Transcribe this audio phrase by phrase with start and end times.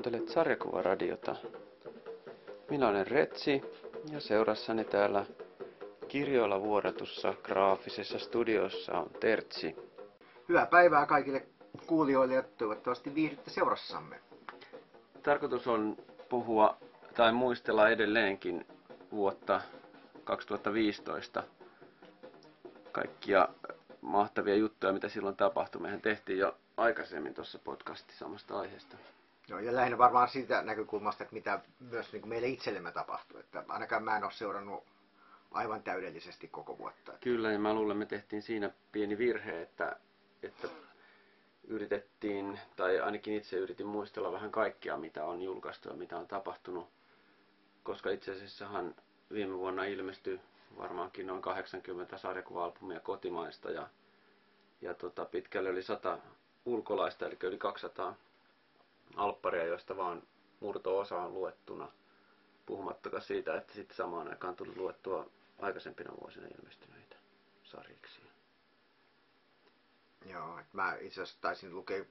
[0.00, 1.36] Kuuntelet sarjakuvaradiota.
[2.70, 3.62] Minä olen Retsi
[4.12, 5.26] ja seurassani täällä
[6.08, 9.76] kirjoilla vuodatussa graafisessa studiossa on Tertsi.
[10.48, 11.46] Hyvää päivää kaikille
[11.86, 14.20] kuulijoille ja toivottavasti viihdytte seurassamme.
[15.22, 15.96] Tarkoitus on
[16.28, 16.76] puhua
[17.14, 18.66] tai muistella edelleenkin
[19.12, 19.60] vuotta
[20.24, 21.42] 2015.
[22.92, 23.48] Kaikkia
[24.00, 25.82] mahtavia juttuja, mitä silloin tapahtui.
[25.82, 28.96] Mehän tehtiin jo aikaisemmin tuossa podcastissa samasta aiheesta.
[29.50, 33.40] Joo, ja lähinnä varmaan siitä näkökulmasta, että mitä myös niin kuin meille itsellemme tapahtui.
[33.40, 34.84] Että ainakaan mä en ole seurannut
[35.50, 37.12] aivan täydellisesti koko vuotta.
[37.20, 39.96] Kyllä, ja mä luulen, me tehtiin siinä pieni virhe, että,
[40.42, 40.68] että
[41.64, 46.88] yritettiin, tai ainakin itse yritin muistella vähän kaikkia, mitä on julkaistu ja mitä on tapahtunut.
[47.82, 48.94] Koska itse asiassahan
[49.32, 50.40] viime vuonna ilmestyi
[50.78, 53.88] varmaankin noin 80 sarjakuva-albumia kotimaista ja,
[54.80, 56.18] ja tota, pitkälle yli 100
[56.64, 58.14] ulkolaista, eli yli 200
[59.16, 60.22] alpparia, joista vaan
[60.60, 61.88] murto-osa on luettuna.
[62.66, 67.16] Puhumattakaan siitä, että sitten samaan aikaan tuli luettua aikaisempina vuosina ilmestyneitä
[67.64, 68.20] sarjiksi.
[70.26, 72.04] Joo, että mä itse asiassa taisin lukea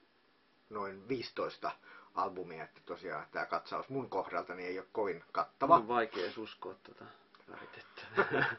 [0.69, 1.71] noin 15
[2.15, 5.75] albumia, että tosiaan tämä katsaus mun kohdalta niin ei ole kovin kattava.
[5.75, 7.05] On vaikea uskoa tuota
[7.51, 8.01] väritettä.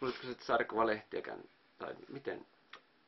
[0.00, 1.44] Luitko sitten sarjakuvalehtiäkään,
[1.78, 2.46] tai miten?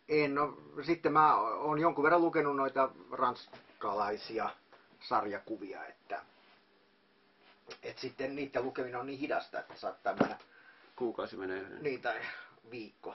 [0.08, 4.50] En, no sitten mä oon jonkun verran lukenut noita ranskalaisia
[5.00, 6.22] sarjakuvia, että,
[7.82, 10.38] että sitten niiden lukeminen on niin hidasta, että saattaa mennä
[10.96, 11.82] Kuukausi menee yhden.
[11.82, 12.20] niin tai
[12.70, 13.14] viikko.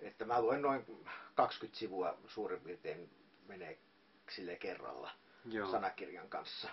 [0.00, 0.86] Että mä luen noin
[1.34, 3.10] 20 sivua suurin piirtein
[3.46, 3.78] menee
[4.30, 5.10] sille kerralla
[5.44, 5.70] Joo.
[5.70, 6.68] sanakirjan kanssa.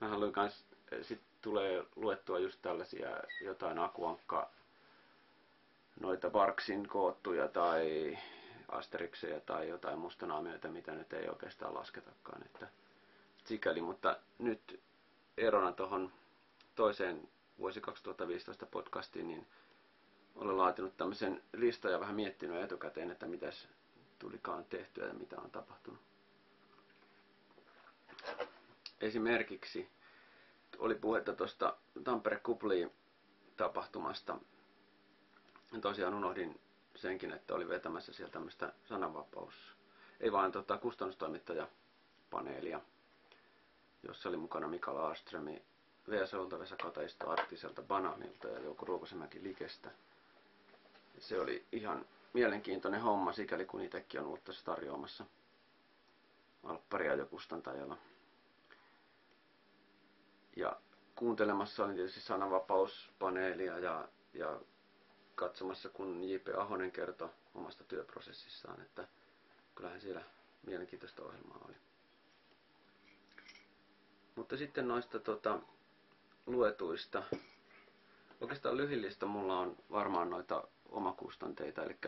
[0.00, 0.64] Mä haluan kans,
[1.02, 3.08] sit tulee luettua just tällaisia
[3.40, 4.50] jotain akuankka,
[6.00, 8.18] noita Barksin koottuja tai
[8.72, 12.42] Asterixeja tai jotain mustanaamioita, mitä nyt ei oikeastaan lasketakaan.
[12.42, 12.68] Että
[13.44, 14.80] sikäli, mutta nyt
[15.36, 16.12] erona tuohon
[16.74, 17.28] toiseen
[17.58, 19.46] vuosi 2015 podcastiin, niin
[20.34, 23.68] olen laatinut tämmöisen listan ja vähän miettinyt etukäteen, että mitäs
[24.18, 26.00] tulikaan tehtyä ja mitä on tapahtunut.
[29.00, 29.88] Esimerkiksi
[30.78, 32.90] oli puhetta tuosta Tampere Kupli
[33.56, 34.38] tapahtumasta.
[35.80, 36.60] Tosiaan unohdin
[37.00, 39.54] senkin, että oli vetämässä sieltä tämmöistä sananvapaus,
[40.20, 42.80] ei vaan tota, kustannustoimittajapaneelia,
[44.02, 45.62] jossa oli mukana Mika Laaströmi,
[46.10, 49.90] VSOlta, Vesa Kataisto, Arktiselta, Banaanilta ja Jouko Ruokosemäki Likestä.
[51.18, 55.24] Se oli ihan mielenkiintoinen homma, sikäli kun itsekin on ollut tässä tarjoamassa
[56.64, 57.96] alpparia jo kustantajalla.
[60.56, 60.76] Ja
[61.14, 64.60] kuuntelemassa olin tietysti sananvapauspaneelia ja, ja
[65.40, 66.48] katsomassa, kun J.P.
[66.58, 69.08] Ahonen kertoi omasta työprosessissaan, että
[69.74, 70.22] kyllähän siellä
[70.66, 71.74] mielenkiintoista ohjelmaa oli.
[74.34, 75.58] Mutta sitten noista tota,
[76.46, 77.22] luetuista.
[78.40, 81.98] Oikeastaan lyhillistä mulla on varmaan noita omakustanteita, eli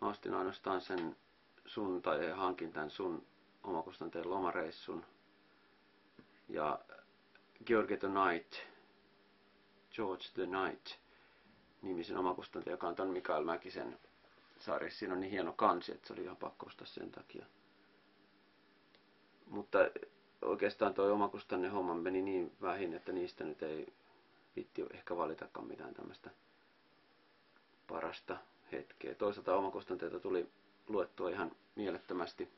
[0.00, 1.16] mä ostin ainoastaan sen
[1.66, 3.26] sun tai hankin tämän sun
[3.62, 5.04] omakustanteen lomareissun.
[6.48, 6.78] Ja
[7.66, 8.52] George the Knight,
[9.94, 11.05] George the Knight,
[11.86, 13.98] nimisen omakustanteen, joka on ton Mikael Mäkisen
[14.58, 14.90] sarja.
[14.90, 17.46] Siinä on niin hieno kansi, että se oli ihan pakko ostaa sen takia.
[19.46, 19.78] Mutta
[20.42, 23.92] oikeastaan tuo omakustanne homma meni niin vähin, että niistä nyt ei
[24.56, 26.30] vitti ehkä valitakaan mitään tämmöistä
[27.86, 28.36] parasta
[28.72, 29.14] hetkeä.
[29.14, 30.48] Toisaalta omakustanteita tuli
[30.88, 32.48] luettua ihan mielettömästi,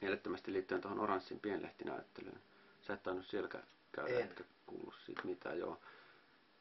[0.00, 2.40] mielettömästi liittyen tuohon oranssin pienlehtinäyttelyyn.
[2.82, 3.48] Sä et tainnut siellä
[3.92, 4.24] käydä, En.
[4.24, 5.78] etkä kuullut siitä mitään, joo.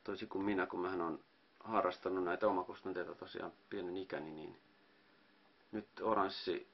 [0.09, 1.19] Toisin kuin minä, kun mähän on
[1.63, 4.57] harrastanut näitä omakustanteita tosiaan pienen ikäni, niin
[5.71, 6.67] nyt oranssi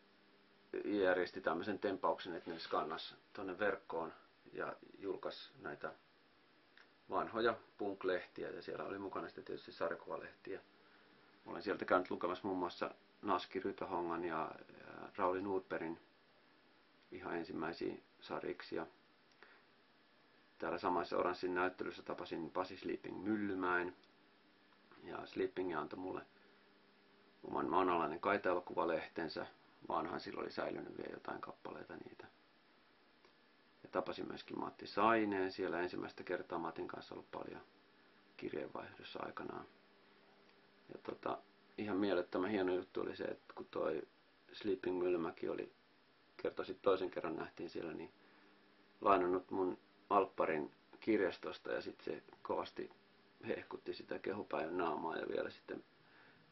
[0.85, 4.13] järjesti tämmöisen tempauksen, että ne skannas tuonne verkkoon
[4.53, 5.93] ja julkaisi näitä
[7.09, 10.61] vanhoja punk-lehtiä ja siellä oli mukana sitten tietysti sarjakuvalehtiä.
[11.45, 12.91] Olen sieltä käynyt lukemassa muun muassa
[13.21, 14.51] Naski Rytähongan ja,
[15.15, 15.99] Rauli Nordbergin
[17.11, 18.75] ihan ensimmäisiä sarjiksi.
[20.57, 23.95] Täällä samassa oranssin näyttelyssä tapasin Pasi Sleeping Myllymäen
[25.03, 26.25] ja Sleeping antoi mulle
[27.43, 29.47] oman maanalainen kaita-elokuvalehtensä
[29.89, 32.27] vanhan silloin oli säilynyt vielä jotain kappaleita niitä.
[33.83, 37.61] Ja tapasin myöskin Matti Saineen siellä ensimmäistä kertaa Matin kanssa ollut paljon
[38.37, 39.65] kirjeenvaihdossa aikanaan.
[40.93, 41.37] Ja tota,
[41.77, 44.01] ihan mielettömän hieno juttu oli se, että kun toi
[44.53, 45.71] Sleeping Mylmäki oli,
[46.37, 48.13] kertoi toisen kerran nähtiin siellä, niin
[49.01, 49.77] lainannut mun
[50.09, 52.91] Alpparin kirjastosta ja sitten se kovasti
[53.47, 55.83] hehkutti sitä kehupäin naamaa ja vielä sitten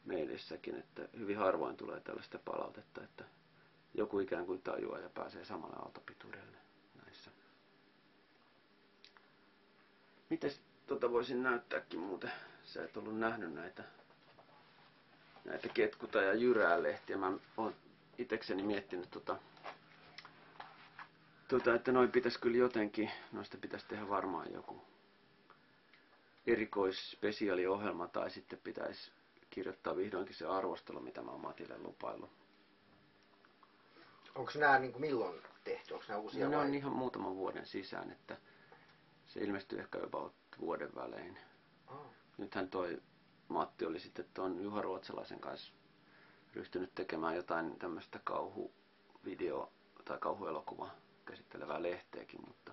[0.04, 3.24] meilissäkin, että hyvin harvoin tulee tällaista palautetta, että
[3.94, 6.56] joku ikään kuin tajuaa ja pääsee samalle aaltopituudelle
[7.04, 7.30] näissä.
[10.30, 12.32] Mites tota voisin näyttääkin muuten?
[12.64, 13.84] Sä et ollut nähnyt näitä,
[15.44, 17.16] näitä ketkuta ja jyrää lehtiä.
[17.16, 17.74] Mä oon
[18.18, 19.36] itekseni miettinyt tota,
[21.48, 24.82] tota, että noin pitäisi kyllä jotenkin, noista pitäisi tehdä varmaan joku
[26.46, 29.12] erikoisspesiaaliohjelma tai sitten pitäisi
[29.50, 32.30] kirjoittaa vihdoinkin se arvostelu, mitä mä oon Matille lupaillut.
[34.34, 35.94] Onko nämä niin kuin milloin tehty?
[35.94, 36.66] Onko nämä uusia No, ne vai?
[36.66, 38.36] on ihan muutaman vuoden sisään, että
[39.26, 40.30] se ilmestyy ehkä jopa
[40.60, 41.38] vuoden välein.
[41.88, 42.06] Oh.
[42.38, 43.02] Nythän toi
[43.48, 45.72] Matti oli sitten tuon Juha Ruotsalaisen kanssa
[46.54, 49.72] ryhtynyt tekemään jotain tämmöistä kauhuvideo
[50.04, 50.90] tai kauhuelokuva
[51.24, 52.72] käsittelevää lehteäkin, mutta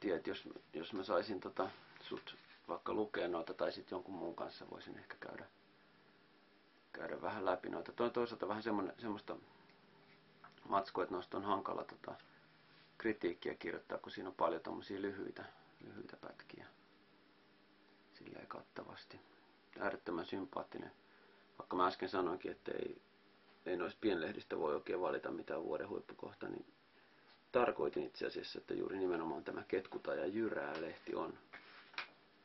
[0.00, 2.36] tiedät, jos, jos mä saisin tota sut
[2.68, 5.46] vaikka lukea noita tai sitten jonkun muun kanssa voisin ehkä käydä,
[6.92, 7.92] käydä vähän läpi noita.
[7.92, 8.62] Toi toisaalta vähän
[8.98, 9.36] semmoista
[10.68, 12.14] matskua, että noista on hankala tota,
[12.98, 15.44] kritiikkiä kirjoittaa, kun siinä on paljon tommosia lyhyitä,
[15.80, 16.66] lyhyitä pätkiä
[18.18, 19.20] silleen kattavasti.
[19.80, 20.92] Äärettömän sympaattinen.
[21.58, 23.02] Vaikka mä äsken sanoinkin, että ei,
[23.66, 26.66] ei noista pienlehdistä voi oikein valita mitään vuoden huippukohta, niin
[27.52, 31.38] tarkoitin itse asiassa, että juuri nimenomaan tämä Ketkuta ja Jyrää lehti on,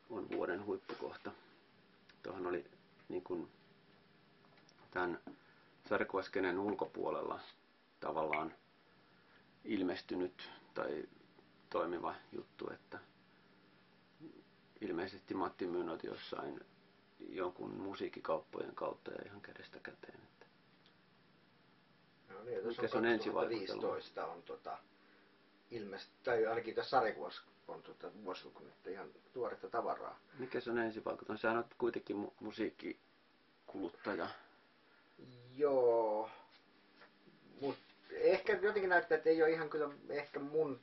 [0.10, 1.32] on vuoden huippukohta.
[2.24, 2.66] Tuohon oli
[3.10, 3.48] niin kuin
[4.92, 5.20] tämän
[5.90, 7.40] sarjakuvaskeneen ulkopuolella
[8.00, 8.54] tavallaan
[9.66, 11.04] ilmestynyt tai
[11.70, 13.00] toimiva juttu, että
[14.82, 16.60] ilmeisesti Matti Mynot jossain
[17.30, 20.20] jonkun musiikkikauppojen kautta ja ihan kädestä käteen.
[20.24, 20.46] Että
[22.34, 23.82] No niin, Mikä se on ensivaikutelma?
[23.82, 24.78] 2015 on tota,
[25.72, 30.20] ilmeisesti, tai ainakin tässä sarjakuvassa on tota, vuosiluku nyt ihan tuoretta tavaraa.
[30.40, 31.42] mikä se on ensivaikutus?
[31.42, 34.28] Sehän on kuitenkin mu- musiikkikuluttaja.
[35.56, 36.30] Joo,
[37.62, 37.78] mut
[38.12, 40.80] ehkä jotenkin näyttää, että ei ole ihan kyllä ehkä mun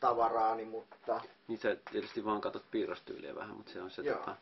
[0.00, 4.18] tavaraani, mutta Niin sä tietysti vaan katsot piirrostyyliä vähän, mutta se on se Joo.
[4.18, 4.36] tota,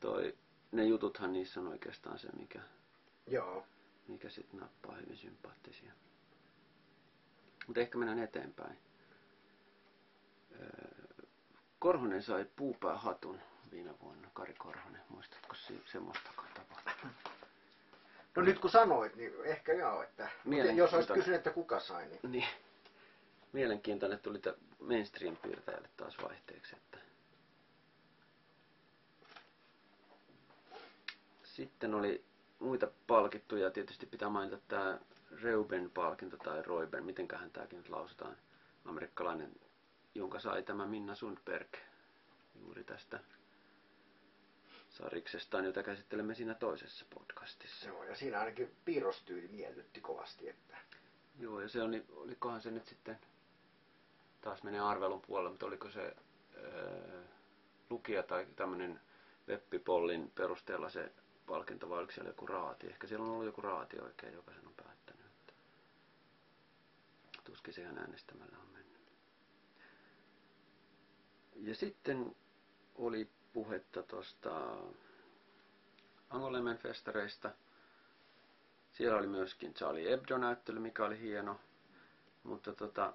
[0.00, 0.34] toi,
[0.72, 2.60] ne jututhan niissä on oikeastaan se, mikä,
[3.26, 3.66] joo.
[4.08, 5.92] mikä sitten nappaa hyvin sympaattisia.
[7.66, 8.78] Mutta ehkä mennään eteenpäin.
[11.78, 15.00] Korhonen sai puupäähatun viime vuonna, Kari Korhonen.
[15.08, 15.54] Muistatko
[15.92, 17.14] semmoistakaan tapahtumaa?
[18.36, 20.28] No nyt kun sanoit, niin ehkä joo, että
[20.74, 22.44] jos olisit kysynyt, että kuka sai, niin Niin.
[23.52, 26.76] Mielenkiintoinen tuli tä- mainstream-piirtäjälle taas vaihteeksi.
[26.76, 26.98] Että.
[31.44, 32.24] Sitten oli
[32.58, 33.70] muita palkittuja.
[33.70, 34.98] Tietysti pitää mainita tämä
[35.42, 38.36] Reuben-palkinto tai Roiben, mitenköhän tämäkin nyt lausutaan.
[38.84, 39.52] Amerikkalainen,
[40.16, 41.76] jonka sai tämä Minna Sundberg
[42.60, 43.20] juuri tästä
[44.90, 47.88] sariksestaan, jota käsittelemme siinä toisessa podcastissa.
[47.88, 50.76] joo, ja siinä ainakin piirrostyyli miellytti kovasti, että
[51.38, 53.18] Joo, ja se oli, olikohan se nyt sitten,
[54.40, 56.16] taas menee arvelun puolelle, mutta oliko se
[56.56, 57.22] ää,
[57.90, 59.00] lukija tai tämmöinen
[59.48, 61.12] webbipollin perusteella se
[61.46, 62.86] palkinto, vai oliko siellä joku raati?
[62.86, 65.26] Ehkä siellä on ollut joku raati oikein, joka sen on päättänyt.
[65.26, 65.52] Että
[67.44, 68.75] tuskin se ihan äänestämällä on.
[71.60, 72.36] Ja sitten
[72.94, 74.76] oli puhetta tuosta
[76.30, 77.50] Angolemen festareista.
[78.92, 81.60] Siellä oli myöskin Charlie Hebdo-näyttely, mikä oli hieno.
[82.42, 83.12] Mutta tota,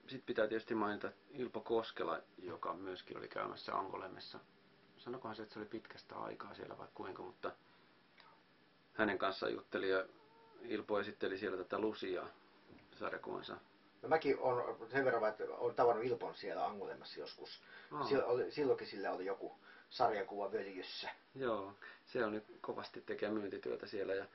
[0.00, 4.40] sitten pitää tietysti mainita Ilpo Koskela, joka myöskin oli käymässä Angolemessa.
[4.98, 7.52] Sanokohan se, että se oli pitkästä aikaa siellä vai kuinka, mutta
[8.92, 10.06] hänen kanssaan jutteli ja
[10.62, 12.26] Ilpo esitteli siellä tätä Lusia
[12.98, 13.56] sarjakuvansa.
[14.04, 17.62] No mäkin on sen verran, että olen tavannut Ilpon siellä Angulemassa joskus.
[18.08, 19.58] Sil, oli, silloinkin sillä oli joku
[19.90, 21.10] sarjakuva völjyssä.
[21.34, 24.26] Joo, se on nyt kovasti tekee myyntityötä siellä ja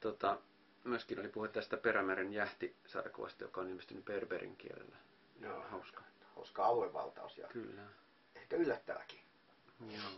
[0.00, 0.38] tota,
[0.84, 4.96] myöskin oli puhe tästä Perämeren jähti-sarjakuvasta, joka on ilmestynyt berberin kielellä.
[5.40, 5.64] Joo.
[5.70, 6.02] Hauska.
[6.36, 7.82] Hauska aluevaltaus ja Kyllä.
[8.34, 9.20] ehkä yllättäväkin.
[9.80, 10.10] Joo.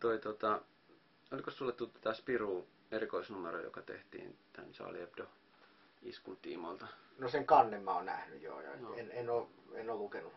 [0.00, 0.60] Toi tota,
[1.32, 5.26] oliko sulle tuttu tämä Spiru erikoisnumero, joka tehtiin tämän Charlie Hebdo
[6.08, 6.86] iskun tiimoilta?
[7.18, 8.94] No sen kannen mä oon nähnyt joo, ja Joo.
[8.94, 10.32] en, en, ole, en ole lukenut.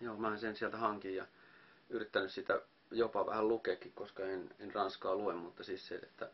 [0.00, 1.26] Joo, mä sen sieltä hankin ja
[1.90, 2.60] yrittänyt sitä
[2.90, 6.30] jopa vähän lukeekin, koska en, en ranskaa lue, mutta siis se, että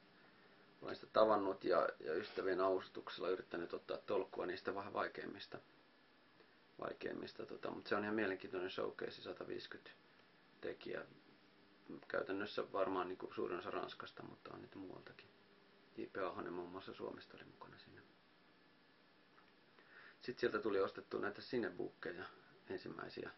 [0.82, 5.58] olen sitä tavannut ja, ja ystävien avustuksella yrittänyt ottaa tolkkua niistä vähän vaikeimmista.
[6.80, 9.90] vaikeimmista tota, mutta se on ihan mielenkiintoinen showcase, 150
[10.60, 11.04] tekijä.
[12.08, 15.28] Käytännössä varmaan niin kuin suurin osa Ranskasta, mutta on niitä muualtakin.
[15.98, 16.16] J.P.
[16.16, 18.02] Ahonen muun muassa Suomesta oli mukana siinä.
[20.20, 22.24] Sitten sieltä tuli ostettu näitä sinebukkeja,
[22.70, 23.30] ensimmäisiä.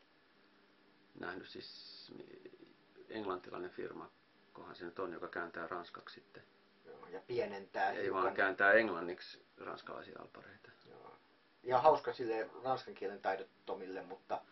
[1.21, 2.13] Nähnyt siis
[3.09, 4.11] englantilainen firma,
[4.53, 6.43] kohan se nyt on, joka kääntää ranskaksi sitten.
[6.85, 10.71] Joo, ja pienentää Ei vaan kääntää englanniksi ranskalaisia alpareita.
[10.91, 11.17] Joo.
[11.63, 14.43] Ihan hauska sille ranskan kielen taidottomille, mutta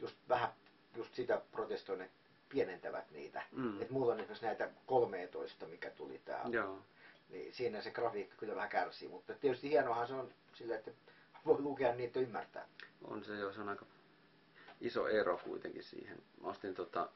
[0.00, 0.52] just vähän
[0.96, 3.42] just sitä protestoin, että pienentävät niitä.
[3.52, 3.82] Mm.
[3.82, 6.56] Et mulla on esimerkiksi näitä 13, mikä tuli täällä.
[6.56, 6.78] Joo.
[7.34, 10.90] Niin siinä se grafiikka kyllä vähän kärsii, mutta tietysti hienohan se on sillä, että
[11.46, 12.68] voi lukea niitä ymmärtää.
[13.04, 13.86] On se jo, se on aika
[14.80, 16.22] iso ero kuitenkin siihen.
[16.40, 17.08] Mä ostin tota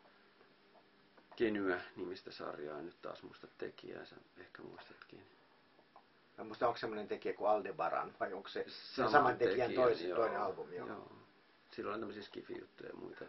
[1.37, 5.23] Genyä nimistä sarjaa ja nyt taas muista tekijää, sä ehkä muistatkin.
[6.39, 10.03] Mä muista, onko semmoinen tekijä kuin Aldebaran vai onko se Saman saman tekijän tekijän, tois,
[10.03, 10.77] joo, toinen albumi?
[10.77, 10.89] Joo.
[10.89, 11.13] Joo.
[11.71, 13.25] Silloin on tämmöisiä skifi-juttuja ja muita.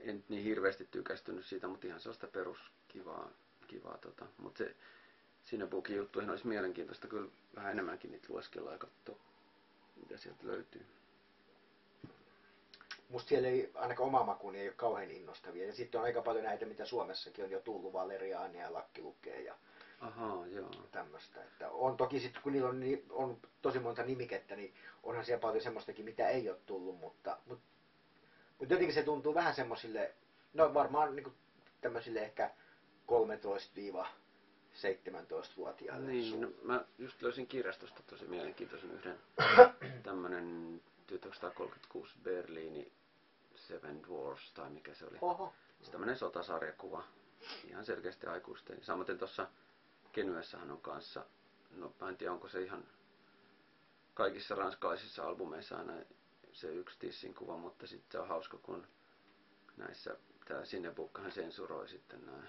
[0.00, 3.30] En niin hirveästi tykästynyt siitä, mutta ihan sellaista peruskivaa.
[3.66, 4.26] Kivaa, tota.
[4.38, 4.76] Mutta se
[5.50, 9.16] Cinebookin juttuihin olisi mielenkiintoista kyllä vähän enemmänkin niitä lueskella ja katsoa,
[9.96, 10.86] mitä sieltä löytyy.
[13.08, 15.66] Musta siellä ei ainakaan oma makuuni ei ole kauhean innostavia.
[15.66, 19.54] Ja sitten on aika paljon näitä, mitä Suomessakin on jo tullut, Valeriaania ja Lakkilukea ja
[20.00, 20.70] Ahaa, joo.
[20.90, 21.42] tämmöistä.
[21.42, 25.40] Että on toki sitten, kun niillä on, ni- on tosi monta nimikettä, niin onhan siellä
[25.40, 27.64] paljon semmoistakin, mitä ei ole tullut, mutta, mutta,
[28.58, 30.14] mutta jotenkin se tuntuu vähän semmoisille,
[30.54, 31.32] no varmaan niin
[31.80, 32.50] tämmöisille ehkä
[34.78, 36.10] 13-17-vuotiaille.
[36.10, 39.18] Niin, no, mä just löysin kirjastosta tosi mielenkiintoisen yhden
[40.02, 42.92] tämmönen 1936 Berliini
[43.54, 45.18] Seven Dwarfs tai mikä se oli.
[45.20, 45.52] Oho.
[45.82, 47.04] Se tämmönen sotasarjakuva.
[47.70, 48.84] Ihan selkeästi aikuisten.
[48.84, 49.46] Samaten tuossa
[50.12, 51.24] Kenyessähän on kanssa,
[51.76, 52.84] no mä en tiedä onko se ihan
[54.14, 55.92] kaikissa ranskalaisissa albumeissa aina
[56.52, 58.86] se yksi tissin kuva, mutta sitten se on hauska, kun
[59.76, 62.42] näissä, tää Sinebukkahan sensuroi sitten nämä,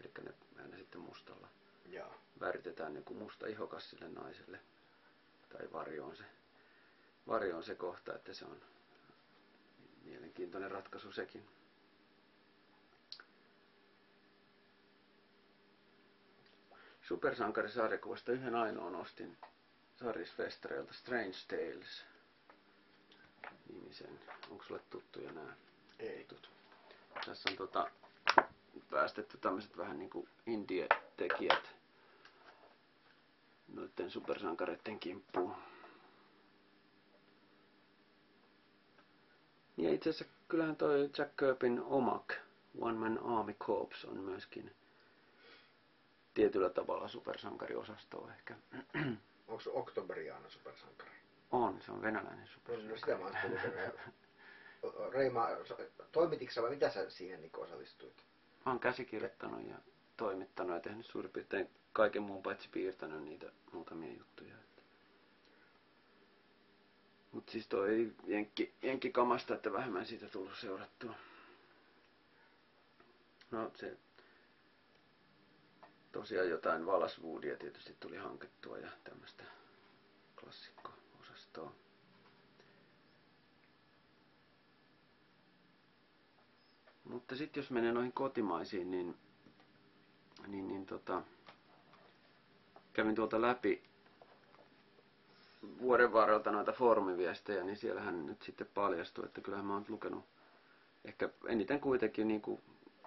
[0.00, 1.48] eli ne aina sitten mustalla
[1.86, 2.14] Joo.
[2.40, 4.60] väritetään niin kuin musta ihokas sille naiselle.
[5.48, 6.24] Tai varjo on se,
[7.26, 8.60] varjo on se kohta, että se on
[10.04, 11.48] mielenkiintoinen ratkaisu sekin.
[17.02, 19.36] Supersankarisarjakuvasta yhden ainoan ostin
[19.96, 22.04] Sarisfestareilta Strange Tales
[23.72, 24.20] nimisen.
[24.50, 25.54] Onko sulle tuttuja nämä
[25.98, 26.20] Ei.
[26.20, 26.50] jutut?
[27.26, 27.90] Tässä on tota,
[28.90, 31.74] päästetty tämmöiset vähän niinku indie-tekijät
[33.74, 35.54] noiden supersankareiden kimppuun.
[39.76, 42.34] Ja itse asiassa kyllähän toi Jack Kirpin Omak,
[42.80, 44.74] One Man Army Corps, on myöskin
[46.34, 48.54] tietyllä tavalla supersankariosastoa ehkä.
[49.48, 51.10] Onko se Oktoberiaana supersankari?
[51.50, 53.00] on, se on venäläinen No, no supersankari.
[53.00, 55.12] sitä mä oon.
[55.12, 55.48] Reima,
[56.12, 58.24] toimititko sä vai mitä sä siihen niin osallistuit?
[58.64, 59.74] Mä oon käsikirjoittanut ja
[60.16, 64.54] toimittanut ja tehnyt suurin piirtein kaiken muun paitsi piirtänyt niitä muutamia juttuja.
[67.32, 71.14] Mutta siis toi jenkki, jenkkikamasta, että vähemmän siitä tullut seurattua.
[73.50, 73.96] No se
[76.12, 79.44] tosiaan jotain Valaswoodia tietysti tuli hankettua ja tämmöistä
[80.40, 81.72] klassikko-osastoa.
[87.04, 89.16] Mutta sitten jos menee noihin kotimaisiin, niin,
[90.46, 91.22] niin, niin tota,
[92.92, 93.82] kävin tuolta läpi
[95.80, 100.24] vuoden varrelta noita foorumiviestejä, niin siellähän nyt sitten paljastui, että kyllähän mä oon lukenut
[101.04, 102.60] ehkä eniten kuitenkin niin kuin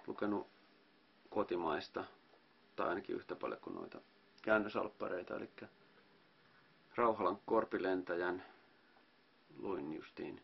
[0.06, 0.46] lukenut
[1.30, 2.04] kotimaista,
[2.76, 4.00] tai ainakin yhtä paljon kuin noita
[4.42, 5.50] käännösalppareita, eli
[6.94, 8.44] Rauhalan korpilentäjän
[9.58, 10.42] luin justiin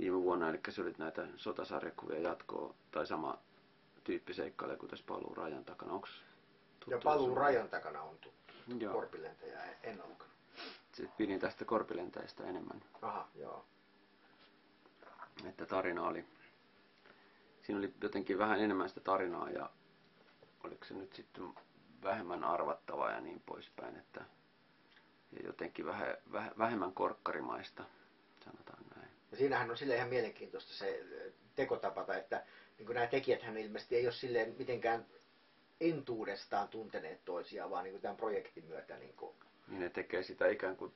[0.00, 3.38] viime vuonna, eli se oli näitä sotasarjakuvia jatkoa, tai sama
[4.04, 5.92] tyyppiseikkailu kuin tässä Paluu rajan takana.
[5.92, 6.10] Onks
[6.80, 8.54] tuttu Ja paluu rajan takana on tuttu.
[8.78, 8.92] Joo.
[8.92, 10.34] Korpilentäjä en ole lukenut.
[10.92, 13.64] Sitten pidin tästä korpilentäjästä enemmän, Aha, joo.
[15.44, 16.24] että tarina oli,
[17.62, 19.70] siinä oli jotenkin vähän enemmän sitä tarinaa ja
[20.64, 21.54] oliko se nyt sitten
[22.02, 24.24] vähemmän arvattavaa ja niin poispäin, että
[25.32, 27.84] ja jotenkin vähän, väh, vähemmän korkkarimaista,
[28.44, 28.89] sanotaan.
[29.30, 31.04] Ja siinähän on sille ihan mielenkiintoista se
[31.56, 32.44] tekotapata, että
[32.78, 35.06] niin nämä tekijäthän ilmeisesti ei ole silleen mitenkään
[35.80, 38.96] entuudestaan tunteneet toisiaan, vaan niin kuin tämän projektin myötä.
[38.96, 39.34] Niin, kuin,
[39.68, 40.92] Niin ne tekee sitä ikään kuin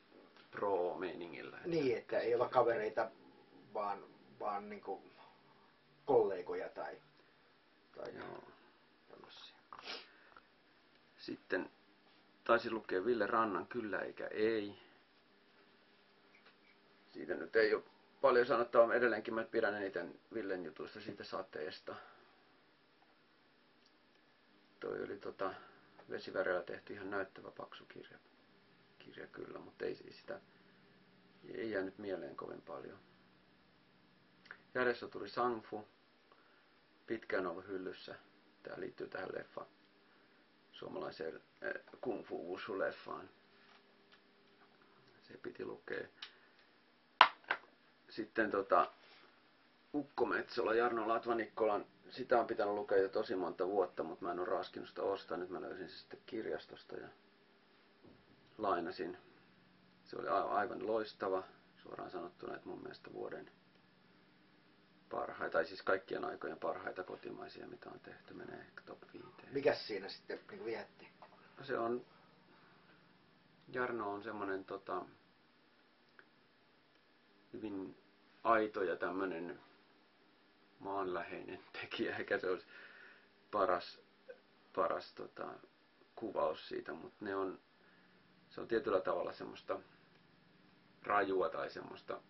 [0.50, 1.59] pro-meiningillä.
[1.64, 3.11] niin että ei olla kavereita,
[3.75, 4.05] vaan,
[4.41, 5.03] vaan niin kuin
[6.07, 6.97] kollegoja tai,
[7.97, 8.43] tai Joo.
[9.11, 9.55] tämmöisiä.
[11.19, 11.71] Sitten
[12.45, 14.75] taisin lukea Ville Rannan Kyllä eikä ei.
[17.12, 17.83] Siitä nyt ei ole
[18.25, 18.95] paljon sanottavaa.
[18.95, 21.95] Edelleenkin mä pidän eniten Villen jutuista siitä sateesta.
[24.81, 25.54] Toi oli tota
[26.11, 28.19] vesivärellä tehty ihan näyttävä paksu kirja.
[28.99, 30.40] Kirja kyllä, mutta ei siis sitä
[31.54, 32.99] ei jäänyt mieleen kovin paljon.
[34.75, 35.88] Järjestö tuli Sangfu.
[37.07, 38.14] Pitkään ollut hyllyssä.
[38.62, 39.66] Tämä liittyy tähän leffaan
[40.73, 43.28] suomalaiseen äh, Kung Fu Wushu-leffaan.
[45.23, 46.07] Se piti lukea.
[48.14, 48.90] Sitten tota,
[49.94, 54.49] Ukkometsola, Jarno Latvanikkolan, sitä on pitänyt lukea jo tosi monta vuotta, mutta mä en ole
[54.49, 55.37] raskinut sitä ostaa.
[55.37, 57.09] Nyt mä löysin se sitten kirjastosta ja
[58.59, 59.16] lainasin.
[60.04, 61.42] Se oli aivan loistava,
[61.83, 63.50] suoraan sanottuna, että mun mielestä vuoden
[65.11, 69.26] parhaita, tai siis kaikkien aikojen parhaita kotimaisia, mitä on tehty, menee ehkä top 5.
[69.52, 71.09] Mikäs siinä sitten niin vietti?
[71.59, 72.04] No se on,
[73.68, 75.04] Jarno on semmoinen tota,
[77.52, 78.03] hyvin
[78.44, 79.60] aito ja tämmöinen
[80.78, 82.66] maanläheinen tekijä, eikä se olisi
[83.50, 84.00] paras,
[84.74, 85.48] paras tota,
[86.14, 87.58] kuvaus siitä, mutta ne on,
[88.50, 89.80] se on tietyllä tavalla semmoista
[91.02, 92.20] rajua tai semmoista,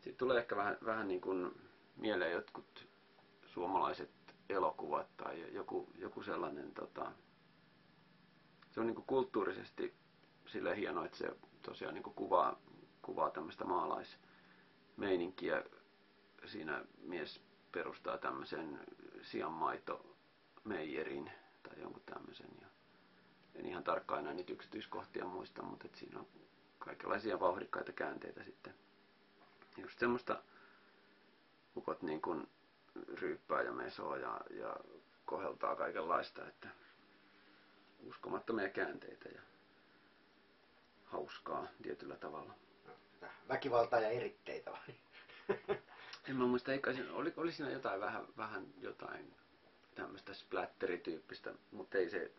[0.00, 2.88] siitä tulee ehkä vähän, vähän niin kuin mieleen jotkut
[3.46, 4.10] suomalaiset
[4.48, 7.12] elokuvat tai joku, joku sellainen, tota,
[8.70, 9.94] se on niin kuin kulttuurisesti
[10.46, 12.60] sille hieno, että se tosiaan niin kuin kuvaa,
[13.02, 13.64] kuvaa tämmöistä
[15.02, 15.64] maalaismeininkiä.
[16.46, 17.40] Siinä mies
[17.72, 18.80] perustaa tämmöisen
[19.22, 20.16] sianmaito
[20.64, 21.30] meijerin
[21.62, 22.50] tai jonkun tämmöisen.
[22.60, 22.66] Ja
[23.54, 26.26] en ihan tarkkaan enää niitä yksityiskohtia muista, mutta että siinä on
[26.78, 28.74] kaikenlaisia vauhdikkaita käänteitä sitten.
[29.76, 30.42] Just semmoista
[31.76, 32.48] ukot niin kuin
[33.20, 34.76] ryyppää ja mesoo ja, ja
[35.24, 36.68] koheltaa kaikenlaista, että
[38.06, 39.42] uskomattomia käänteitä ja
[41.04, 42.54] hauskaa tietyllä tavalla.
[43.48, 44.94] Väkivaltaa ja eritteitä vai?
[46.28, 49.34] En mä muista, eikä oli, oli siinä jotain vähän, vähän jotain
[49.94, 52.32] tämmöistä splatterityyppistä, mutta ei se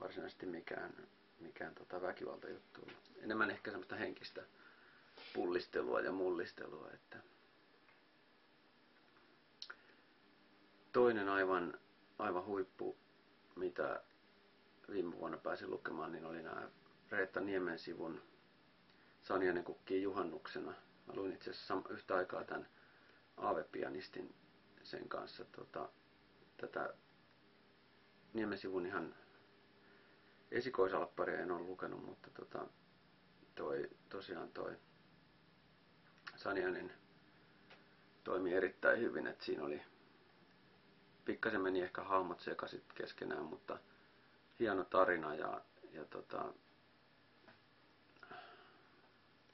[0.00, 1.08] varsinaisesti mikään,
[1.40, 3.10] mikään tota väkivaltajuttu ollut.
[3.22, 4.42] Enemmän ehkä semmoista henkistä
[5.34, 7.18] pullistelua ja mullistelua, että
[10.92, 11.78] toinen aivan,
[12.18, 12.96] aivan huippu,
[13.56, 14.02] mitä
[14.90, 16.68] viime vuonna pääsin lukemaan, niin oli nämä
[17.10, 18.22] Reetta Niemen sivun
[19.28, 20.70] Sanjanen kukkii juhannuksena.
[21.06, 22.68] Mä luin itse asiassa yhtä aikaa tämän
[23.36, 24.34] Aave-pianistin
[24.82, 25.88] sen kanssa tota,
[26.56, 26.94] tätä
[28.32, 29.14] Niemen sivun ihan
[30.50, 32.66] esikoisalpparia en ole lukenut, mutta tota,
[33.54, 34.76] toi, tosiaan toi
[36.36, 36.92] Sanjanen
[38.24, 39.82] toimi erittäin hyvin, että siinä oli
[41.24, 43.78] pikkasen meni ehkä hahmot sekaisin keskenään, mutta
[44.58, 45.60] hieno tarina ja,
[45.92, 46.54] ja tota,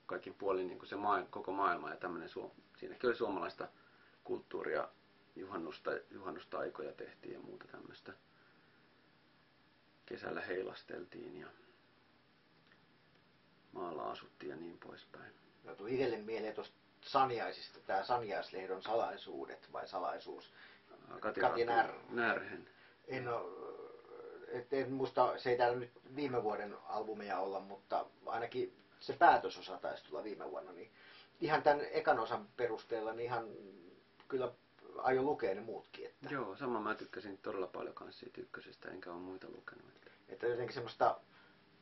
[0.07, 2.29] kaikin puolin niin kuin se maailma, koko maailma ja tämmöinen,
[2.77, 3.69] siinäkin oli suomalaista
[4.25, 4.88] kulttuuria,
[5.37, 8.12] juhannusta, juhannusta aikoja tehtiin ja muuta tämmöistä.
[10.07, 11.47] Kesällä heilasteltiin ja
[13.73, 15.33] maalla asuttiin ja niin poispäin.
[15.64, 20.53] No tuli itselle mieleen tuosta Sanjaisista, tämä Sanjaislehdon salaisuudet vai salaisuus.
[21.21, 22.69] Kati, Kati När, Närhen.
[23.09, 23.75] En ole,
[24.49, 29.79] et en muista, se ei täällä nyt viime vuoden albumeja olla, mutta ainakin se päätösosa
[29.79, 30.90] taisi tulla viime vuonna, niin
[31.40, 33.49] ihan tämän ekan osan perusteella niin ihan
[34.29, 34.51] kyllä
[34.99, 36.07] aio lukea ne muutkin.
[36.07, 36.29] Että...
[36.31, 39.85] Joo, sama mä tykkäsin todella paljon kanssa siitä ykkösestä, enkä ole muita lukenut.
[39.97, 41.21] Että, että jotenkin semmoista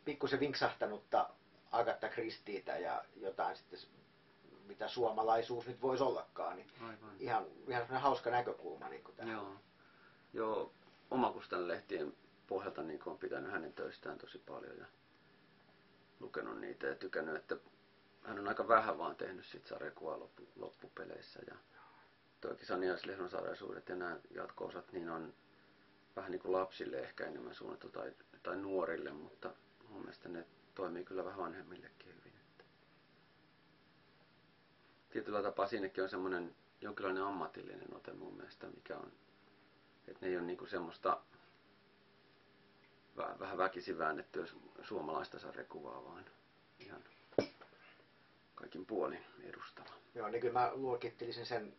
[0.04, 1.30] pikkusen vinksahtanutta
[1.70, 3.78] Agatha Christietä ja jotain sitten
[4.66, 7.10] mitä suomalaisuus nyt voisi ollakaan, niin Aivan.
[7.18, 9.32] ihan, ihan hauska näkökulma niin kuin tähän.
[9.32, 9.54] Joo.
[10.32, 10.72] Joo,
[11.10, 12.12] omakustan lehtien
[12.46, 14.86] pohjalta niin on pitänyt hänen töistään tosi paljon ja
[16.22, 17.56] lukenut niitä ja tykännyt, että
[18.22, 21.54] hän on aika vähän vaan tehnyt sit sarjakuvaa loppu, loppupeleissä ja
[22.40, 25.34] toikin Saniaislehdon sarjaisuudet ja nämä jatko-osat niin on
[26.16, 29.54] vähän niin kuin lapsille ehkä enemmän suunnattu tai, tai nuorille, mutta
[29.88, 32.32] mun mielestä ne toimii kyllä vähän vanhemmillekin hyvin.
[32.40, 32.64] Että.
[35.10, 39.12] Tietyllä tapaa siinäkin on semmoinen jonkinlainen ammatillinen ote mun mielestä, mikä on,
[40.08, 41.20] että ne ei ole niinku semmoista
[43.16, 44.46] vähän väkisin väännettyä
[44.82, 46.24] suomalaista sarjakuvaa, vaan
[46.78, 47.04] ihan
[48.54, 49.90] kaikin puolin edustava.
[50.14, 51.76] Joo, niin kyllä mä luokittelisin sen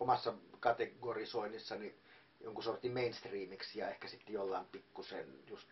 [0.00, 1.94] omassa kategorisoinnissani
[2.40, 5.68] jonkun sortin mainstreamiksi ja ehkä sitten jollain pikkusen just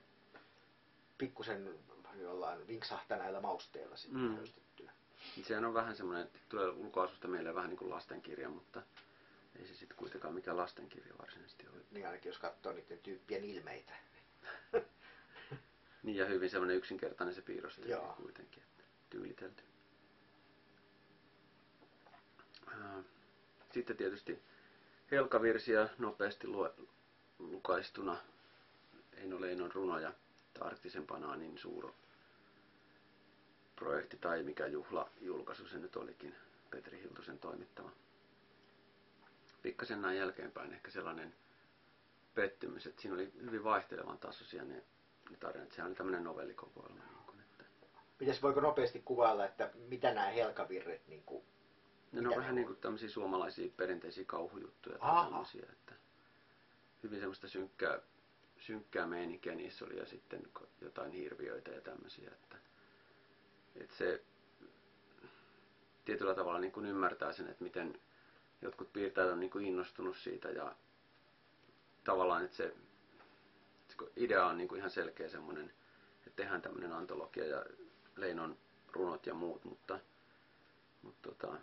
[1.18, 1.78] pikkusen
[2.20, 4.36] jollain vinksahtaneilla mausteilla sitten mm.
[4.36, 4.92] höystettyä.
[5.42, 8.82] Sehän on vähän semmoinen, että tulee ulkoasusta meille vähän niin kuin lastenkirja, mutta
[9.58, 11.82] ei se sitten kuitenkaan mikään lastenkirja varsinaisesti ole.
[11.90, 13.92] Niin ainakin jos katsoo niiden tyyppien ilmeitä.
[16.02, 17.80] Niin ja hyvin semmoinen yksinkertainen se piirros
[18.16, 19.62] kuitenkin, että tyylitelty.
[23.72, 24.42] Sitten tietysti
[25.10, 26.46] Helkavirsiä nopeasti
[27.38, 28.16] lukaistuna.
[29.16, 30.12] Eino Leinon runoja
[30.60, 31.94] Arktisen banaanin suuro
[33.76, 36.34] projekti tai mikä juhla julkaisu se nyt olikin,
[36.70, 37.92] Petri Hiltusen toimittama.
[39.62, 41.34] Pikkasen näin jälkeenpäin ehkä sellainen
[42.34, 44.82] pettymys, että siinä oli hyvin vaihtelevan tasoisia ne,
[45.30, 45.72] ne tarinat.
[45.72, 47.04] Sehän oli tämmöinen novellikokoelma.
[47.04, 47.64] Niin kuin, että...
[48.20, 51.44] Mites voiko nopeasti kuvailla, että mitä nämä helkavirret niin kuin
[52.12, 52.54] Ne on vähän on?
[52.54, 55.24] niin kuin tämmöisiä suomalaisia perinteisiä kauhujuttuja tai Aha.
[55.24, 55.94] tämmöisiä, että
[57.02, 58.00] hyvin semmoista synkkää,
[58.58, 60.42] synkkää meininkiä niissä oli ja sitten
[60.80, 62.56] jotain hirviöitä ja tämmöisiä, että,
[63.76, 64.22] että se
[66.04, 68.00] tietyllä tavalla niin kuin ymmärtää sen, että miten
[68.62, 70.76] jotkut piirtäjät on niin kuin innostunut siitä ja
[72.04, 72.74] tavallaan, että se,
[74.16, 75.72] idea on niin kuin ihan selkeä semmoinen,
[76.26, 77.64] että tehdään tämmöinen antologia ja
[78.16, 78.58] Leinon
[78.92, 79.98] runot ja muut, mutta,
[81.02, 81.56] mutta tota,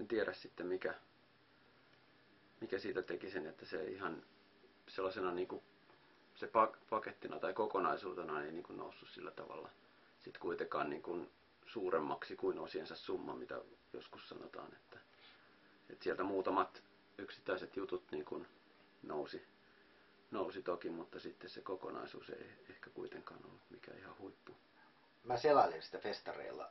[0.00, 0.94] en tiedä sitten mikä,
[2.60, 4.22] mikä siitä teki sen, että se ihan
[4.88, 5.62] sellaisena niin kuin
[6.34, 9.70] se pak- pakettina tai kokonaisuutena ei niin kuin noussut sillä tavalla
[10.20, 11.30] sit kuitenkaan niin kuin
[11.66, 13.60] suuremmaksi kuin osiensa summa, mitä
[13.92, 14.98] joskus sanotaan, että,
[15.90, 16.82] että sieltä muutamat
[17.18, 18.46] yksittäiset jutut niin kuin
[19.02, 19.42] nousi,
[20.32, 24.52] nousi toki, mutta sitten se kokonaisuus ei ehkä kuitenkaan ollut mikään ihan huippu.
[25.24, 26.68] Mä selailin sitä festareilla.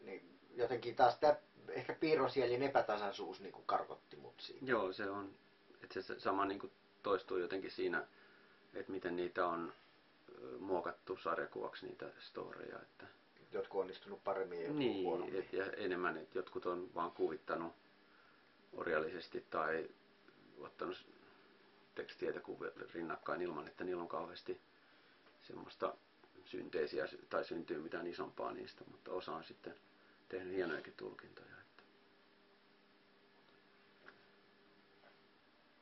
[0.00, 1.36] Niin jotenkin taas tämä
[1.68, 4.64] ehkä piirrosielin epätasaisuus niin kuin karkotti mut siitä.
[4.64, 5.34] Joo, se on,
[5.82, 8.06] että se sama niin kuin toistuu jotenkin siinä,
[8.74, 9.72] että miten niitä on
[10.58, 13.06] muokattu sarjakuvaksi niitä storeja, että
[13.52, 15.38] Jotkut onnistunut paremmin ja niin, huonommin.
[15.38, 17.72] et, ja enemmän, että jotkut on vaan kuvittanut
[18.72, 19.88] orjallisesti tai
[20.58, 21.06] ottanut
[21.94, 24.60] tekstiä ja kuvia rinnakkain ilman, että niillä on kauheasti
[25.42, 25.94] semmoista
[26.44, 29.74] synteesiä sy- tai syntyy mitään isompaa niistä, mutta osa on sitten
[30.28, 31.60] tehnyt hienojakin tulkintoja.
[31.60, 31.82] Että.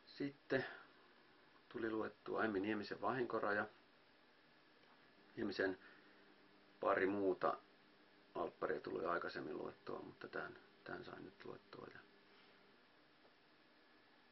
[0.06, 0.64] Sitten
[1.68, 3.66] tuli luettua Emmi Niemisen vahinkoraja.
[5.36, 5.78] Niemisen
[6.80, 7.58] pari muuta
[8.34, 11.86] alpparia tuli aikaisemmin luettua, mutta tämän, tämän sain nyt luettua.
[11.94, 11.98] Ja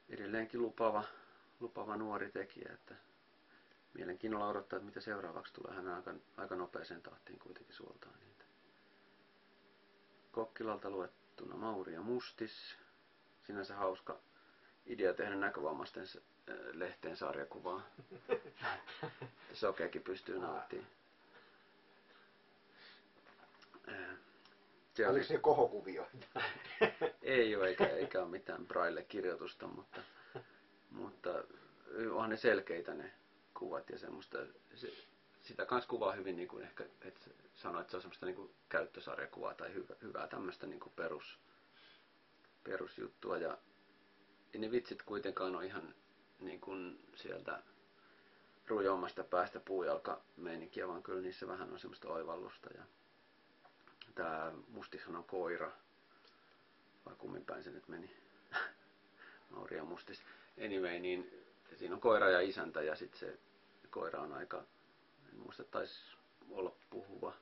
[0.09, 1.05] edelleenkin lupava,
[1.61, 2.95] lupava nuori tekijä, että
[3.95, 5.75] mielenkiinnolla odottaa, että mitä seuraavaksi tulee.
[5.77, 8.45] Hän aika, aika nopeeseen tahtiin kuitenkin suoltaa niitä.
[10.33, 12.77] Kokkilalta luettuna Mauri ja Mustis.
[13.47, 14.21] Sinänsä hauska
[14.87, 17.83] idea tehdä näkövammaisten äh, lehteen sarjakuvaa.
[19.53, 20.89] Sokeakin pystyy nauttimaan.
[23.89, 24.17] Äh,
[24.95, 26.41] Se oli, Oliko se kohokuvioita?
[27.23, 30.01] ei ole eikä, eikä ole mitään braille-kirjoitusta, mutta,
[30.91, 31.45] mutta
[32.11, 33.13] onhan ne selkeitä ne
[33.55, 34.39] kuvat ja semmoista.
[34.75, 34.93] Se,
[35.43, 38.51] sitä kanssa kuvaa hyvin niin kuin ehkä, että sanoit, että se on semmoista niin kuin
[38.69, 41.39] käyttösarjakuvaa tai hyvä, hyvää tämmöistä niin kuin perus,
[42.65, 43.39] perusjuttua.
[43.39, 43.59] Ja
[44.55, 45.95] ei ne vitsit kuitenkaan ole ihan
[46.41, 47.63] niin kuin sieltä
[48.67, 52.71] rujommasta päästä puujalka meininkiä, vaan kyllä niissä vähän on semmoista oivallusta.
[52.77, 52.83] Ja
[54.15, 55.73] tämä Mustishan on koira,
[57.07, 58.17] vai kummin päin se nyt meni,
[59.51, 60.23] Mauri ja Mustis.
[60.65, 61.45] Anyway, niin
[61.79, 63.39] siinä on koira ja isäntä ja sitten se
[63.91, 64.65] koira on aika,
[65.29, 66.17] en muista, taisi
[66.51, 67.35] olla puhuva.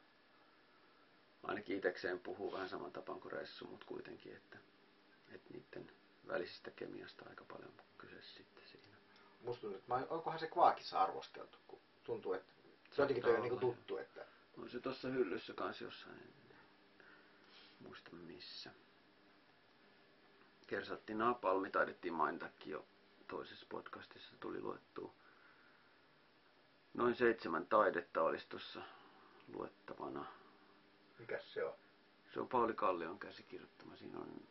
[1.42, 4.59] Ainakin itekseen puhuu vähän saman tapaan kuin Ressu, mutta kuitenkin, että,
[5.33, 5.90] että niiden
[6.28, 8.96] välisistä kemiasta aika paljon kyse sitten siinä.
[9.40, 12.52] Musta tuntuu, että onkohan se Kvaakissa arvosteltu, kun tuntuu, että
[12.92, 14.26] se jotenkin toi on olla, tuttu, että
[14.59, 17.07] On se tuossa hyllyssä kanssa jossain, en
[17.81, 18.70] muista missä.
[20.66, 22.85] Kersatti Napalmi taidettiin mainitakin jo
[23.28, 25.12] toisessa podcastissa, tuli luettua.
[26.94, 28.82] Noin seitsemän taidetta olisi tuossa
[29.52, 30.24] luettavana.
[31.18, 31.74] mikäs se on?
[32.34, 33.96] Se on Pauli Kallion käsikirjoittama.
[33.96, 34.48] Siinä on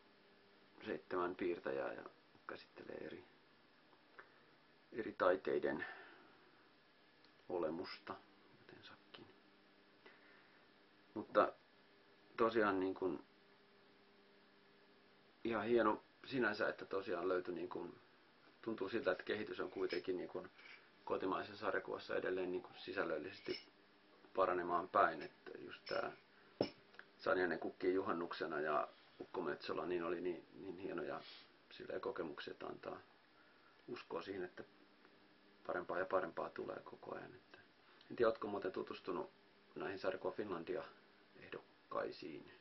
[0.86, 2.04] seitsemän piirtäjää ja
[2.46, 3.24] käsittelee eri,
[4.92, 5.86] eri taiteiden
[7.48, 8.14] olemusta
[8.60, 9.26] jotensakin.
[11.14, 11.52] Mutta
[12.36, 13.24] tosiaan niin kuin,
[15.44, 18.00] ihan hieno sinänsä, että tosiaan löytyi niin kuin,
[18.68, 20.50] tuntuu siltä, että kehitys on kuitenkin niin kuin
[21.04, 23.58] kotimaisessa sarjakuvassa edelleen niin kuin sisällöllisesti
[24.34, 26.12] paranemaan päin, että just tämä
[27.18, 28.88] Sanjanen kukkii juhannuksena ja
[29.20, 31.20] Ukko Metsola niin oli niin, niin hienoja
[31.70, 33.00] silleen kokemuksia, että antaa
[33.88, 34.64] uskoa siihen, että
[35.66, 37.34] parempaa ja parempaa tulee koko ajan.
[37.34, 37.58] Että
[38.10, 39.30] en tiedä, oletko muuten tutustunut
[39.74, 40.82] näihin Sarkoa Finlandia
[41.36, 42.52] ehdokkaisiin,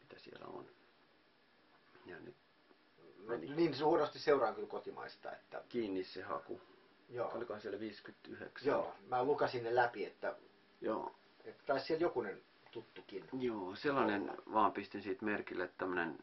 [0.00, 0.66] mitä siellä on.
[2.06, 2.36] Ja nyt
[3.26, 3.54] Meni.
[3.56, 6.60] niin suuresti seuraan kyllä kotimaista, että kiinni se haku.
[7.08, 7.32] joo.
[7.34, 8.68] Olikohan siellä 59?
[8.68, 10.36] Joo, mä lukasin ne läpi, että,
[10.80, 11.14] Joo.
[11.44, 13.28] että taisi siellä jokunen tuttukin.
[13.40, 16.18] Joo, sellainen vaan pistin siitä merkille, että tämmönen,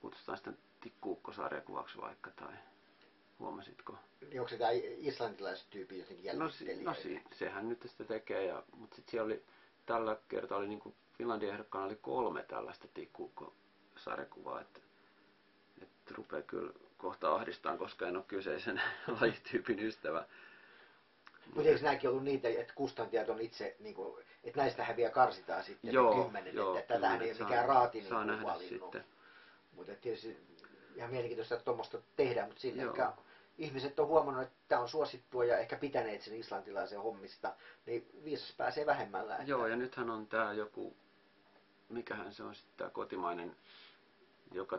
[0.00, 2.52] kutsutaan sitä tikkuukkosarjakuvaksi vaikka, tai
[3.38, 3.96] huomasitko?
[4.20, 7.18] Niin onko se tämä islantilaistyyppi jotenkin No, si, jäljittelijä?
[7.20, 9.42] no si, sehän nyt sitä tekee, ja, mutta sitten siellä oli,
[9.86, 14.80] tällä kertaa oli niinku Finlandin ehdokkaana oli kolme tällaista tikkuukkosarjakuvaa, että,
[15.82, 18.82] että rupeaa kyllä kohta ahdistaan, koska en ole kyseisen
[19.20, 20.24] lajityypin ystävä.
[21.54, 25.64] Mutta eikö nämäkin ollut niitä, että kustantajat on itse, niin kuin, että näistähän vielä karsitaan
[25.64, 28.68] sitten Joo, ne kymmenen, joo, että tätähän ei ole mikään raati saa niin nähdä valinnut.
[28.68, 29.04] sitten.
[29.72, 30.36] Mutta tietysti
[30.94, 33.12] ihan mielenkiintoista, että tuommoista tehdään, mutta sillä ehkä
[33.58, 37.54] ihmiset on huomannut, että tämä on suosittua ja ehkä pitäneet sen islantilaisen hommista,
[37.86, 39.36] niin viisas pääsee vähemmällä.
[39.36, 39.50] Että...
[39.50, 40.96] Joo, ja nythän on tää joku,
[41.88, 43.56] mikähän se on sitten tämä kotimainen,
[44.52, 44.78] joka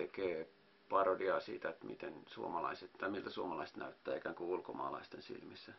[0.00, 0.48] tekee
[0.88, 5.72] parodiaa siitä, että miten suomalaiset, tai miltä suomalaiset näyttää ikään kuin ulkomaalaisten silmissä.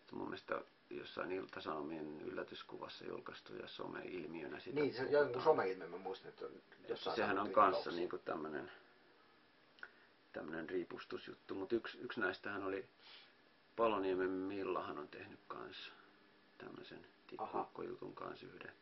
[0.00, 5.22] Että mun mielestä jossain Ilta-Sanomien yllätyskuvassa julkaistu ja some-ilmiönä sitä Niin, se puhutaan.
[5.22, 6.52] jonkun someilme mä muistan, että on
[6.88, 7.92] jossain sehän on kanssa iltauksia.
[8.00, 8.70] niinku tämmönen,
[10.32, 12.84] tämmönen riipustusjuttu, mutta yksi, yksi näistähän oli
[13.76, 15.92] Paloniemen Millahan on tehnyt kanssa
[16.58, 18.72] tämmöisen tikkuukkojutun kanssa yhden.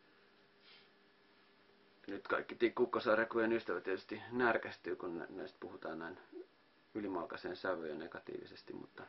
[2.07, 6.19] Nyt kaikki tikkuukkosarjakujen ystävät tietysti närkästyy, kun nä- näistä puhutaan näin
[6.95, 9.03] ylimalkaiseen sävyyn negatiivisesti, mutta,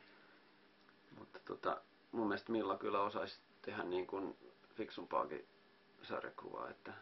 [1.20, 1.82] mutta tota,
[2.12, 4.38] mun mielestä Milla kyllä osaisi tehdä niin kuin
[4.76, 5.48] fiksumpaakin
[6.04, 6.94] sarjakuvaa, että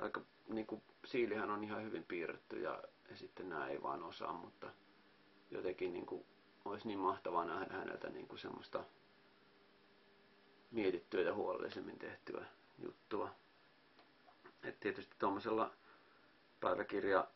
[0.00, 4.32] aika niin kuin, siilihän on ihan hyvin piirretty ja, ja sitten nämä ei vaan osaa,
[4.32, 4.70] mutta
[5.50, 6.24] jotenkin niin kuin,
[6.64, 8.84] olisi niin mahtavaa nähdä häneltä niin kuin semmoista
[10.70, 12.44] mietittyä ja huolellisemmin tehtyä
[12.78, 13.34] juttua.
[14.66, 15.70] Et tietysti tuommoisella
[16.60, 17.26] päiväkirja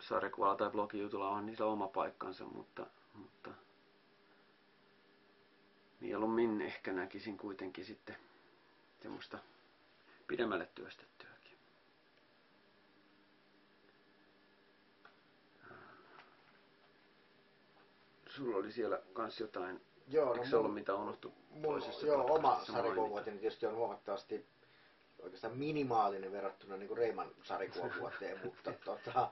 [0.00, 3.50] sarjakuvalla tai blogijutulla on niillä oma paikkansa, mutta, mutta
[6.00, 8.16] mieluummin ehkä näkisin kuitenkin sitten
[9.02, 9.38] semmoista
[10.26, 11.58] pidemmälle työstettyäkin.
[18.28, 22.34] Sulla oli siellä kans jotain, Joo, eikö no se ollut mitä unohtu Mun, toisessa joo,
[22.34, 24.46] oma sarjakuvavuoteni tietysti on huomattavasti
[25.22, 29.30] oikeastaan minimaalinen verrattuna niin kuin Reiman sarjakuvavuoteen, mutta tota,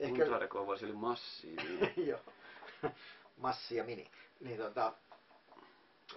[0.00, 1.94] Mun ehkä, sarjakuva voisi oli massiivinen.
[2.06, 2.20] joo,
[3.36, 4.92] massi ja mini, niin tota,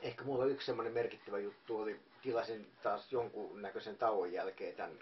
[0.01, 4.99] ehkä mulla yksi semmoinen merkittävä juttu oli, tilasin taas jonkun näköisen tauon jälkeen tämän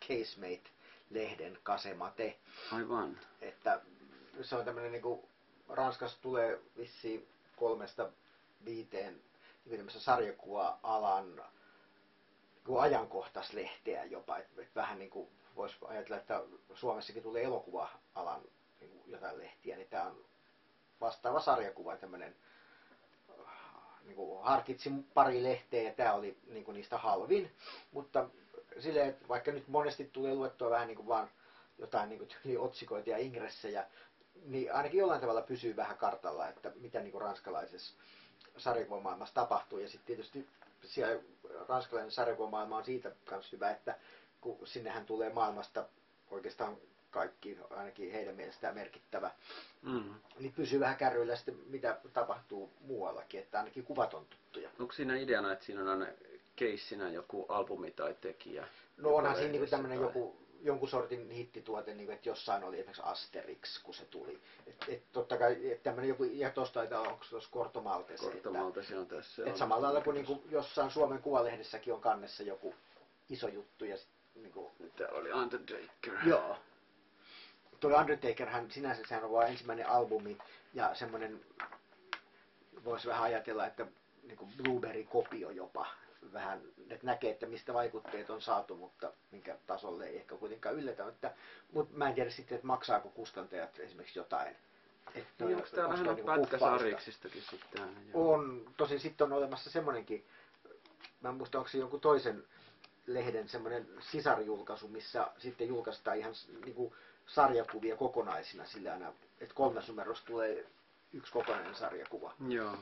[0.00, 2.38] Casemate-lehden Kasemate,
[2.72, 3.18] Aivan.
[3.40, 3.80] että
[4.42, 5.28] se on tämmöinen niinku,
[5.68, 8.10] Ranskassa tulee vissiin kolmesta
[8.64, 9.20] viiteen
[9.66, 11.44] niin sarjakuva-alan
[12.68, 16.42] niin ajankohtaislehteä jopa, että et vähän niin kuin voisi ajatella, että
[16.74, 18.42] Suomessakin tulee elokuva-alan
[18.80, 20.24] niin kuin jotain lehtiä, niin tämä on
[21.00, 22.36] vastaava sarjakuva, tämmöinen
[24.04, 27.50] niin kuin harkitsin pari lehteä ja tämä oli niin kuin niistä halvin,
[27.92, 28.28] mutta
[28.78, 31.30] silleen, että vaikka nyt monesti tulee luettua vähän niin kuin vaan
[31.78, 33.86] jotain niin kuin otsikoita ja ingressejä,
[34.44, 37.94] niin ainakin jollain tavalla pysyy vähän kartalla, että mitä niin kuin ranskalaisessa
[38.56, 39.78] sarjakuvamaailmassa tapahtuu.
[39.78, 40.48] Ja sitten tietysti
[40.84, 41.22] siellä
[41.68, 43.94] ranskalainen sarjakuvamaailma on siitä myös hyvä, että
[44.40, 45.84] kun sinnehän tulee maailmasta
[46.30, 46.76] oikeastaan
[47.10, 49.30] kaikki, ainakin heidän mielestään merkittävä,
[49.82, 50.14] Mm.
[50.38, 54.70] niin pysyy vähän kärryillä sitten, mitä tapahtuu muuallakin, että ainakin kuvat on tuttuja.
[54.80, 56.06] Onko siinä ideana, että siinä on aina
[56.56, 58.68] keissinä joku albumi tai tekijä?
[58.96, 63.02] No onhan siinä niinku tämmöinen tai- joku, jonkun sortin hittituote, niinku, että jossain oli esimerkiksi
[63.04, 64.40] Asterix, kun se tuli.
[64.66, 68.34] Et, et totta kai et tämmöinen joku, ja tosta taitaa, onko tuossa Korto Maltese, että,
[68.34, 69.42] Kortomalta se on tässä.
[69.42, 69.58] et on.
[69.58, 72.74] samalla lailla kuin niinku jossain Suomen Kuvalehdessäkin on kannessa joku
[73.30, 76.14] iso juttu ja sit, niinku, Täällä oli Undertaker.
[76.26, 76.56] Joo.
[77.80, 80.38] Tuo Undertaker, hän sinänsä sehän on vain ensimmäinen albumi
[80.74, 81.44] ja semmoinen,
[82.84, 83.86] voisi vähän ajatella, että
[84.22, 85.86] niin kuin Blueberry-kopio jopa.
[86.32, 91.04] Vähän, että näkee, että mistä vaikutteet on saatu, mutta minkä tasolle ei ehkä kuitenkaan yllätä.
[91.04, 91.30] Mutta,
[91.72, 94.56] mutta mä en tiedä sitten, että maksaako kustantajat esimerkiksi jotain.
[95.14, 96.78] Että Niin, onko onko vähän toi niinku niinku pätkä puffausta?
[96.78, 97.96] sariksistakin sitten.
[98.14, 100.26] On, tosin sitten on olemassa semmoinenkin,
[101.20, 102.44] mä en muista onko se jonkun toisen
[103.06, 106.94] lehden semmoinen sisarjulkaisu, missä sitten julkaistaan ihan s- niinku
[107.26, 110.66] sarjakuvia kokonaisina sillä aina, että kolmas numerossa tulee
[111.12, 112.34] yksi kokonainen sarjakuva.
[112.48, 112.76] Joo.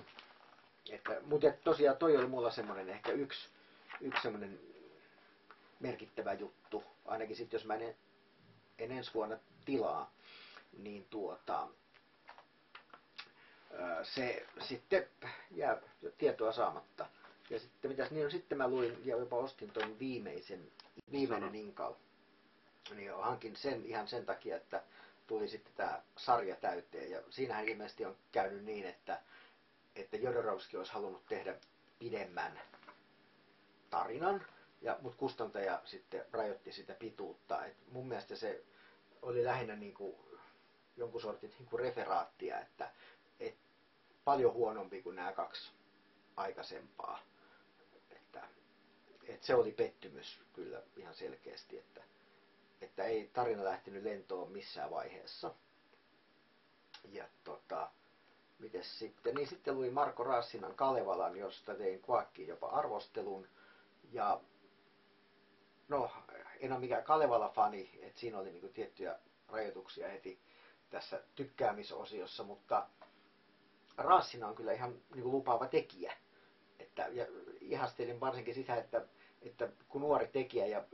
[0.91, 3.49] Että, mutta tosiaan toi oli mulla semmoinen ehkä yksi,
[4.01, 4.61] yksi semmoinen
[5.81, 7.97] merkittävä juttu, ainakin sitten jos mä en,
[8.79, 10.13] en ensi vuonna tilaa,
[10.79, 11.69] niin tuota,
[14.03, 15.07] se sitten
[15.51, 15.79] jää
[16.19, 17.07] tietoa saamatta.
[17.51, 20.73] Ja sitten mitäs niin on, sitten mä luin ja jopa ostin ton viimeisen,
[21.13, 21.55] viimeinen.
[21.55, 21.95] Inkal.
[22.97, 24.83] Niin hankin sen ihan sen takia, että
[25.27, 27.11] tuli sitten tämä sarja täyteen.
[27.11, 29.21] Ja siinähän ilmeisesti on käynyt niin, että,
[30.01, 31.57] että Jodorowsky olisi halunnut tehdä
[31.99, 32.61] pidemmän
[33.91, 34.47] tarinan,
[34.81, 37.65] ja, mutta kustantaja sitten rajoitti sitä pituutta.
[37.65, 38.65] Et mun mielestä se
[39.23, 40.17] oli lähinnä niin kuin
[40.97, 42.91] jonkun sortin niin kuin referaattia, että,
[43.41, 43.57] et
[44.25, 45.73] paljon huonompi kuin nämä kaksi
[46.37, 47.19] aikaisempaa.
[48.11, 48.49] Että,
[49.29, 52.03] et se oli pettymys kyllä ihan selkeästi, että,
[52.81, 55.55] että ei tarina lähtenyt lentoon missään vaiheessa.
[57.05, 57.91] Ja tota,
[58.61, 63.49] mites sitten, niin sitten luin Marko Raassinan Kalevalan, josta tein Quackkiin jopa arvostelun.
[64.13, 64.41] Ja
[65.89, 66.11] no,
[66.61, 69.19] en ole mikään Kalevala-fani, että siinä oli niin tiettyjä
[69.49, 70.41] rajoituksia heti
[70.91, 72.89] tässä tykkäämisosiossa, mutta
[73.97, 76.13] Raassina on kyllä ihan niin lupaava tekijä.
[76.79, 77.27] Että, ja
[77.61, 79.07] ihastelin varsinkin sitä, että,
[79.43, 80.85] että kun nuori tekijä ja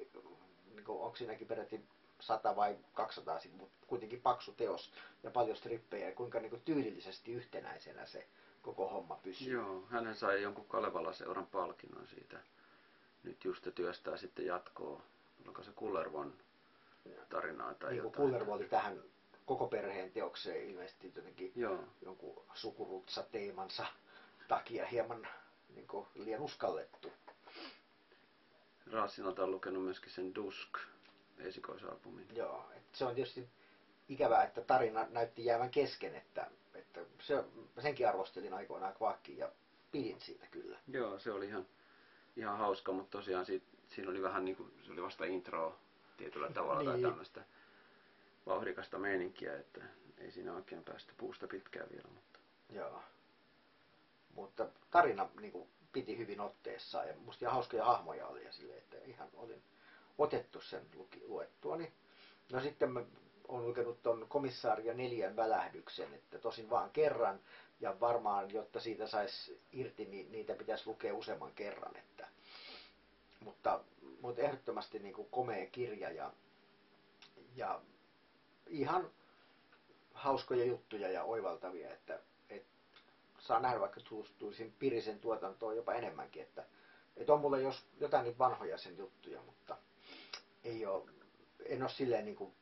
[0.75, 1.85] niin kuin, onko siinäkin peräti
[2.21, 7.33] 100 vai 200 sivua, kuitenkin paksu teos ja paljon strippejä ja kuinka niin kuin tyylillisesti
[7.33, 8.27] yhtenäisenä se
[8.63, 9.53] koko homma pysyy.
[9.53, 12.39] Joo, hän sai jonkun Kalevala-seuran palkinnon siitä.
[13.23, 15.03] Nyt just työstää sitten jatkoa.
[15.47, 16.35] Onko se Kullervon
[17.29, 18.15] tarinaa tai niin jotain?
[18.15, 19.03] Kullervo oli tähän
[19.47, 23.87] koko perheen teokseen ilmeisesti jotenkin Joo, jonkun sukurutsa teemansa
[24.49, 25.29] takia hieman
[25.75, 27.13] niin kuin liian uskallettu.
[28.93, 30.79] Raasinalta on lukenut myöskin sen Dusk
[31.39, 32.29] esikoisalbumin.
[32.35, 33.49] Joo, että se on tietysti
[34.09, 37.45] ikävää, että tarina näytti jäävän kesken, että, että se,
[37.83, 39.51] senkin arvostelin aikoinaan Kvakkiin ja
[39.93, 40.79] pidin siitä kyllä.
[40.89, 41.67] Joo, se oli ihan,
[42.37, 45.79] ihan hauska, mutta tosiaan siitä, siinä oli vähän niin kuin, se oli vasta intro
[46.17, 47.07] tietyllä tavalla tai Niin.
[47.07, 47.45] tämmöistä
[48.47, 49.81] vauhdikasta meininkiä, että
[50.19, 52.39] ei siinä oikein päästy puusta pitkään vielä, mutta
[52.71, 53.03] Joo.
[54.35, 58.79] Mutta tarina niin kuin, piti hyvin otteessaan ja musta ihan hauskoja hahmoja oli ja silleen,
[58.79, 59.63] että ihan olin
[60.19, 61.93] otettu sen luki, luettuani.
[62.53, 63.03] No sitten mä
[63.49, 67.41] olen lukenut ton komissaaria neljän välähdyksen, että tosin vaan kerran
[67.81, 71.97] ja varmaan, jotta siitä saisi irti, niin niitä pitäisi lukea useamman kerran.
[71.97, 72.29] Että,
[73.41, 73.81] mutta,
[74.21, 76.33] mutta ehdottomasti niin kuin komea kirja ja,
[77.57, 77.81] ja
[78.67, 79.11] ihan
[80.15, 82.19] hauskoja juttuja ja oivaltavia, että,
[82.51, 82.69] että
[83.39, 86.65] saa nähdä vaikka tutustuisin Pirisen tuotantoon jopa enemmänkin, että,
[87.17, 89.77] että on mulla jos jotain niitä vanhoja sen juttuja, mutta
[90.67, 91.11] ei ole,
[91.67, 92.53] en ole silleen niin kuin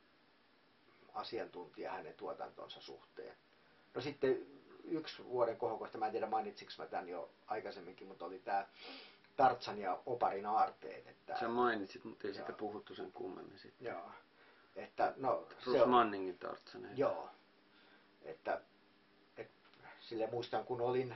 [1.13, 3.37] asiantuntija hänen tuotantonsa suhteen.
[3.93, 4.47] No sitten
[4.83, 8.67] yksi vuoden kohokohta, mä en tiedä mainitsinko mä tämän jo aikaisemminkin, mutta oli tämä
[9.35, 11.07] Tartsan ja Oparin aarteet.
[11.07, 12.35] Että, sä mainitsit, mutta ei Joo.
[12.35, 13.87] siitä puhuttu sen kummemmin sitten.
[13.87, 14.09] joo,
[14.75, 16.97] että no se Bruce on, Manningin Tartsan.
[16.97, 17.29] Joo.
[18.21, 18.61] Että,
[19.37, 19.51] et,
[19.99, 21.15] sille muistan, kun olin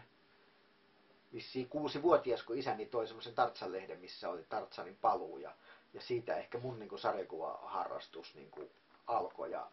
[1.34, 5.38] vissiin kuusi-vuotias, kun isäni toi semmoisen Tartsan-lehden, missä oli Tartsanin paluu.
[5.38, 5.56] Ja,
[6.00, 8.72] ja siitä ehkä mun niin kuin, sarjakuvaharrastus niin kuin,
[9.08, 9.52] alkoi.
[9.52, 9.72] Ja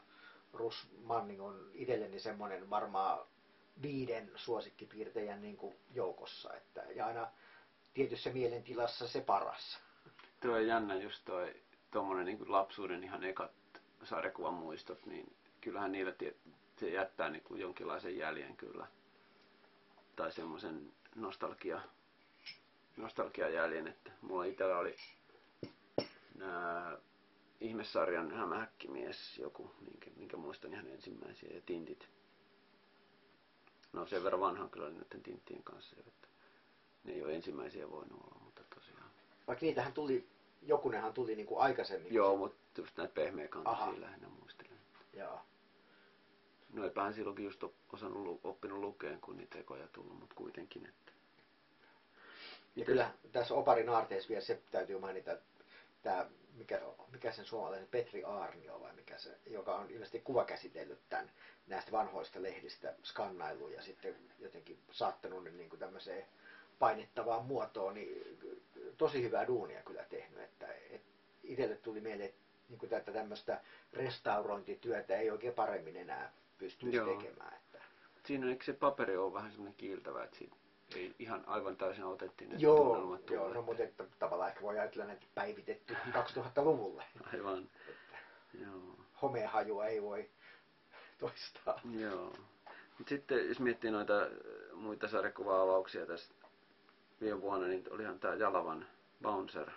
[0.52, 3.26] Rus Manning on itselleni semmoinen varmaan
[3.82, 6.54] viiden suosikkipiirtejän niin kuin, joukossa.
[6.54, 7.28] Että, ja aina
[7.94, 9.80] tietyssä mielentilassa se paras.
[10.40, 11.54] Tuo on jännä just toi
[11.90, 13.52] tommonen niin lapsuuden ihan ekat
[14.04, 16.12] sarjakuvan muistot, niin kyllähän niillä
[16.76, 18.86] se jättää niin kuin jonkinlaisen jäljen kyllä.
[20.16, 21.80] Tai semmoisen nostalgia,
[22.96, 24.96] nostalgiajäljen, että mulla itsellä oli
[26.38, 26.98] nää
[27.60, 32.08] ihmessarjan hämähäkkimies joku, minkä, minkä muistan ihan ensimmäisiä, ja tintit.
[33.92, 36.28] No sen verran vanhan kyllä oli näiden tinttien kanssa, että
[37.04, 39.10] ne ei ole ensimmäisiä voinut olla, mutta tosiaan.
[39.46, 40.28] Vaikka niitähän tuli,
[40.62, 42.14] jokunenhan tuli niin kuin aikaisemmin.
[42.14, 43.26] Joo, mutta just näitä Aha.
[43.26, 44.78] pehmeäkantisia lähinnä muistelen.
[45.12, 45.40] Joo.
[46.72, 50.86] No eipähän silloinkin just osannut, oppinut lukeen, kun niitä ekoja tullut, mutta kuitenkin.
[50.86, 51.12] Että.
[52.76, 55.36] Ja kyllä tässä Oparin aarteessa vielä se täytyy mainita,
[56.06, 56.80] tämä, mikä,
[57.12, 61.30] mikä sen suomalainen Petri Aarnio vai mikä se, joka on ilmeisesti kuvakäsitellyt tämän
[61.66, 66.24] näistä vanhoista lehdistä skannailu ja sitten jotenkin saattanut ne niin kuin tämmöiseen
[66.78, 68.38] painettavaan muotoon, niin
[68.96, 71.08] tosi hyvää duunia kyllä tehnyt, että, että
[71.42, 73.60] itselle tuli mieleen, että niin kuin tätä tämmöistä
[73.92, 77.16] restaurointityötä ei oikein paremmin enää pystyisi Joo.
[77.16, 77.56] tekemään.
[77.56, 77.84] Että.
[78.24, 80.56] Siinä eikö se paperi ole vähän semmoinen kiiltävä, että siitä
[80.94, 84.78] ei ihan aivan täysin otettiin ne Joo, tunnelmat joo, no mutta että tavallaan ehkä voi
[84.78, 87.04] ajatella näitä päivitetty 2000-luvulle.
[87.32, 87.68] Aivan.
[88.60, 88.96] Joo.
[89.22, 90.30] Homehajua ei voi
[91.18, 91.80] toistaa.
[91.98, 92.32] Joo.
[92.98, 94.28] Mut sitten jos miettii noita äh,
[94.74, 96.34] muita sarjakuva-avauksia tässä
[97.20, 98.86] viime vuonna, niin olihan tämä Jalavan
[99.22, 99.70] Bouncer,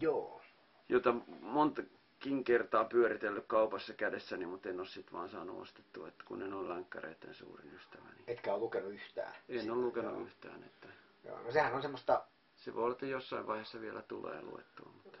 [0.00, 0.42] Joo.
[0.88, 2.01] jota montakin
[2.44, 6.68] kertaa pyöritellyt kaupassa kädessäni, mutta en ole sitten vaan saanut ostettua, että kun en ole
[6.68, 8.02] länkkäreiden suurin ystävä.
[8.02, 9.34] Niin Etkä ole lukenut yhtään.
[9.48, 10.22] en sitä, ole lukenut joo.
[10.22, 10.88] yhtään, että
[11.24, 12.24] Joo, no sehän on semmoista,
[12.56, 14.92] se voi olla, että jossain vaiheessa vielä tulee luettua.
[14.92, 15.18] Mutta...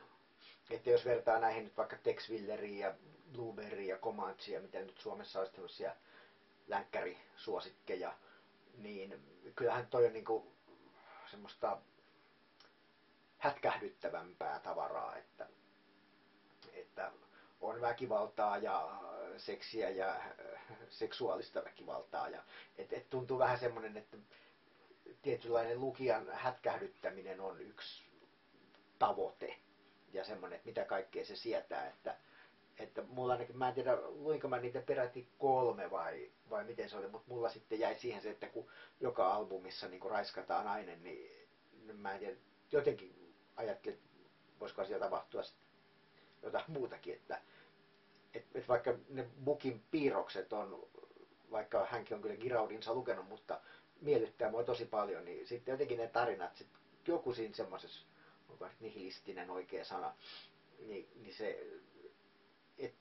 [0.70, 2.94] että jos vertaa näihin nyt vaikka Tex Willeriin ja
[3.32, 5.96] Blueberry ja Comanche ja mitä nyt Suomessa olisi tämmöisiä
[6.66, 8.14] länkkärisuosikkeja,
[8.78, 9.22] niin
[9.56, 10.52] kyllähän toi on niinku
[11.30, 11.78] semmoista
[13.38, 15.48] hätkähdyttävämpää tavaraa, että,
[16.92, 17.12] että
[17.60, 19.00] on väkivaltaa ja
[19.36, 20.28] seksiä ja äh,
[20.88, 22.28] seksuaalista väkivaltaa.
[22.28, 22.42] Ja,
[22.78, 24.16] et, et tuntuu vähän semmoinen, että
[25.22, 28.02] tietynlainen lukijan hätkähdyttäminen on yksi
[28.98, 29.56] tavoite
[30.12, 32.16] ja semmoinen, että mitä kaikkea se sietää, että,
[32.78, 36.96] että mulla ainakin, mä en tiedä, luinko mä niitä peräti kolme vai, vai miten se
[36.96, 38.70] oli, mutta mulla sitten jäi siihen se, että kun
[39.00, 41.46] joka albumissa niin raiskataan nainen, niin
[41.92, 42.36] mä en tiedä,
[42.72, 44.08] jotenkin ajattelin, että
[44.60, 45.62] voisiko asia tapahtua sit
[46.42, 47.40] jotain muutakin, että
[48.34, 50.88] et, et vaikka ne Bukin piirrokset on,
[51.50, 53.60] vaikka hänkin on kyllä Giraudinsa lukenut, mutta
[54.00, 56.68] miellyttää mua tosi paljon, niin sitten jotenkin ne tarinat, sit
[57.06, 58.06] joku siinä semmoisessa,
[58.48, 60.14] onko nyt nihilistinen oikea sana,
[60.86, 61.66] niin, niin se,
[62.78, 62.94] et,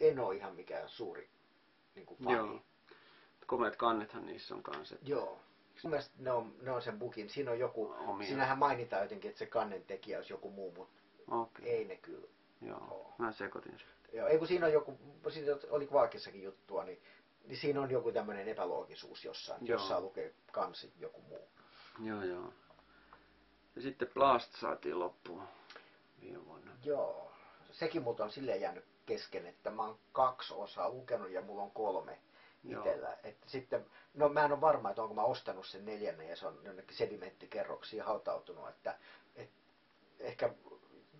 [0.00, 1.28] en ole ihan mikään suuri
[1.94, 2.36] niin kuin fani.
[2.36, 2.62] Joo.
[3.46, 4.96] Komeat kannethan niissä on kanssa.
[5.02, 5.40] Joo.
[5.82, 7.30] Mun mielestä ne on, ne on sen bukin.
[7.30, 8.26] Siinä on joku, Omia.
[8.26, 11.00] siinähän mainitaan jotenkin, että se kannen tekijä olisi joku muu, mutta
[11.30, 11.68] Okei.
[11.68, 12.28] ei ne kyllä.
[12.60, 12.78] Joo.
[12.90, 13.14] Oo.
[13.18, 13.88] Mä sekoitin sen.
[14.12, 14.98] Joo, ei kun siinä on joku,
[15.28, 17.02] siinä oli Vaakissakin juttua, niin,
[17.44, 19.66] niin siinä on joku tämmöinen epäloogisuus jossain.
[19.66, 19.78] Joo.
[19.78, 21.48] Jossain lukee kansi joku muu.
[22.02, 22.52] Joo, joo.
[23.76, 25.42] Ja sitten Blast saatiin loppuun
[26.20, 26.72] viime vuonna.
[26.84, 27.32] Joo.
[27.70, 31.70] Sekin multa on silleen jäänyt kesken, että mä oon kaksi osaa lukenut ja mulla on
[31.70, 32.18] kolme
[32.64, 33.16] itsellä.
[33.22, 36.46] Että sitten, no mä en ole varma, että onko mä ostanut sen neljännen ja se
[36.46, 38.98] on jonnekin sedimenttikerroksiin hautautunut, että,
[39.36, 39.50] et,
[40.20, 40.54] ehkä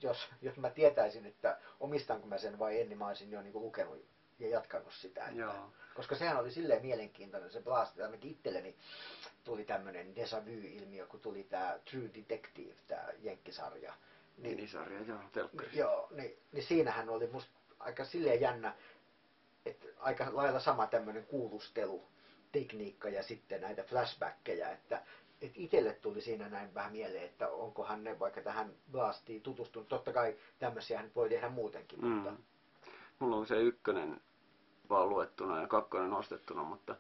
[0.03, 3.61] jos, jos mä tietäisin, että omistanko mä sen vai en, niin mä olisin jo niinku
[3.61, 4.05] lukenut
[4.39, 5.25] ja jatkanut sitä.
[5.25, 5.73] Että, Joo.
[5.95, 8.77] Koska sehän oli silleen mielenkiintoinen se Blast, ainakin itselleni
[9.45, 13.95] tuli tämmöinen déjà vu-ilmiö, kun tuli tämä True Detective, tämä jenkkisarja.
[14.37, 15.71] Niin, Minisarja, joo, telkkari.
[15.73, 18.75] Joo, niin, niin siinähän oli musta aika silleen jännä,
[19.67, 25.03] että aika lailla sama tämmöinen kuulustelutekniikka ja sitten näitä flashbackkejä, että
[25.41, 29.89] et itselle tuli siinä näin vähän mieleen, että onkohan ne vaikka tähän Blastiin tutustunut.
[29.89, 32.37] Totta kai tämmöisiä voi tehdä muutenkin, mutta Mm.
[33.19, 34.21] Mulla on se ykkönen
[34.91, 36.97] vaan luettuna ja kakkonen ostettuna, mutta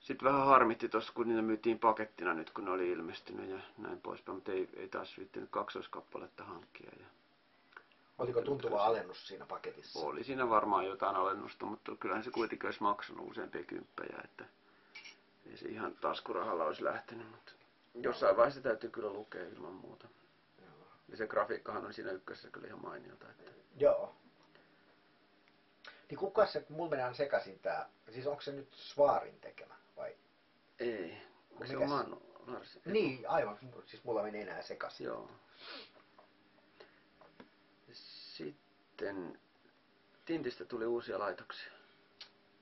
[0.00, 4.00] sitten vähän harmitti tuossa, kun niitä myytiin pakettina nyt, kun ne oli ilmestynyt ja näin
[4.00, 6.90] poispäin, mutta ei, ei taas viittinyt kaksoiskappaletta hankkia.
[7.00, 7.06] Ja
[8.18, 10.06] oliko tuntuva alennus siinä paketissa?
[10.06, 14.44] oli siinä varmaan jotain alennusta, mutta kyllähän se kuitenkin olisi maksanut useampia kymppejä, että
[15.50, 17.52] ei se ihan taskurahalla olisi lähtenyt, mutta
[17.94, 20.08] jossain vaiheessa täytyy kyllä lukea ilman muuta.
[20.58, 20.88] Joo.
[21.08, 23.30] Ja se grafiikkahan on siinä ykkösessä kyllä ihan mainiota.
[23.30, 23.50] Että...
[23.76, 24.14] Joo.
[26.10, 30.16] Niin kuka se, mulla menee aina sekaisin tää, siis onko se nyt Svarin tekemä vai?
[30.78, 31.82] Ei, se Mikäs?
[31.82, 32.80] on Manu Larsi.
[32.84, 35.04] Niin, aivan, siis mulla menee enää sekaisin.
[35.04, 35.30] Joo.
[37.92, 39.38] Sitten
[40.24, 41.72] Tintistä tuli uusia laitoksia.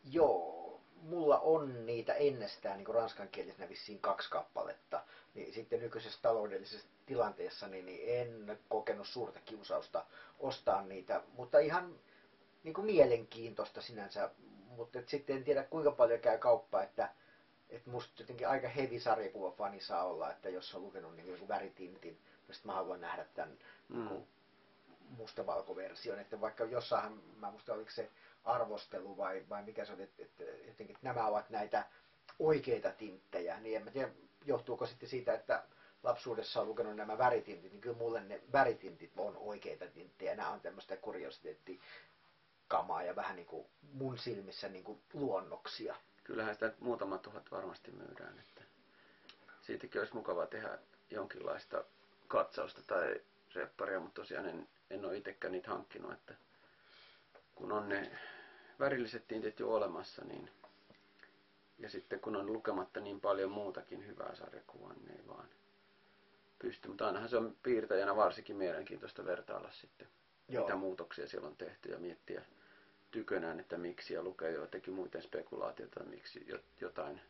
[0.05, 0.62] Joo,
[1.03, 5.01] mulla on niitä ennestään niin ranskankielisenä vissiin kaksi kappaletta.
[5.35, 10.05] Niin sitten nykyisessä taloudellisessa tilanteessa niin, niin en kokenut suurta kiusausta
[10.39, 11.95] ostaa niitä, mutta ihan
[12.65, 14.31] niin kuin mielenkiintoista sinänsä.
[14.77, 17.09] Mutta et sitten en tiedä kuinka paljon käy kauppa, että
[17.71, 22.21] et musta jotenkin aika heavy sarjakuvafani saa olla, että jos on lukenut niin joku väritintin,
[22.49, 23.99] niin sit mä haluan nähdä tämän Mm.
[23.99, 24.23] mm.
[25.17, 28.11] mustavalkoversion, että vaikka jossain, mä muista oliko se
[28.45, 31.87] arvostelu vai, vai mikä se oli, että, että jotenkin että nämä ovat näitä
[32.39, 34.11] oikeita tinttejä, niin en mä tiedä,
[34.45, 35.63] johtuuko sitten siitä, että
[36.03, 40.61] lapsuudessa on lukenut nämä väritintit, niin kyllä mulle ne väritintit on oikeita tinttejä, nämä on
[40.61, 45.97] tämmöistä kuriositeettikamaa ja vähän niin kuin mun silmissä niin kuin luonnoksia.
[46.25, 48.39] Kyllähän sitä muutama tuhat varmasti myydään.
[48.39, 48.63] Että
[49.63, 50.79] siitäkin olisi mukava tehdä
[51.11, 51.85] jonkinlaista
[52.29, 53.21] katsausta tai
[53.55, 56.13] repparia, mutta tosiaan en, en ole itsekään niitä hankkinut.
[56.13, 56.35] Että
[57.63, 58.11] kun on ne
[58.79, 60.51] värilliset tintit jo olemassa, niin
[61.79, 65.49] ja sitten kun on lukematta niin paljon muutakin hyvää sarjakuvaa, niin ei vaan
[66.59, 66.89] pysty.
[66.89, 70.09] Mutta ainahan se on piirtäjänä varsinkin mielenkiintoista vertailla sitten,
[70.49, 70.65] Joo.
[70.65, 72.43] mitä muutoksia siellä on tehty ja miettiä
[73.11, 77.21] tykönään, että miksi ja lukee joitakin muita spekulaatioita, miksi jo- jotain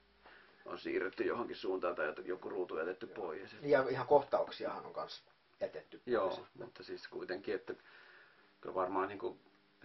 [0.67, 3.57] on siirretty johonkin suuntaan tai joku ruutu jätetty pois.
[3.63, 5.23] Ja ihan kohtauksiahan on myös
[5.61, 6.07] jätetty pois.
[6.07, 7.75] Joo, mutta siis kuitenkin, että
[8.61, 9.39] kyllä varmaan niin kuin,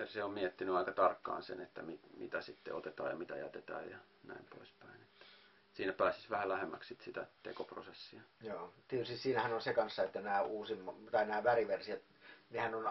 [0.05, 3.97] se on miettinyt aika tarkkaan sen, että mit, mitä sitten otetaan ja mitä jätetään ja
[4.23, 5.01] näin poispäin.
[5.01, 5.25] Että
[5.73, 8.21] siinä pääsisi vähän lähemmäksi sit sitä tekoprosessia.
[8.41, 12.01] Joo, tietysti siinähän on se kanssa, että nämä uusimmat, tai nämä väriversiot,
[12.49, 12.85] nehän on,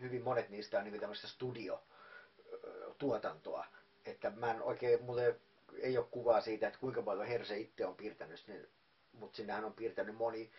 [0.00, 3.66] hyvin monet niistä on niin tämmöistä studiotuotantoa.
[4.04, 5.40] Että mä en oikein, mulle
[5.78, 8.68] ei ole kuvaa siitä, että kuinka paljon Herse itse on piirtänyt, niin,
[9.12, 10.50] mutta sinnehän on piirtänyt moni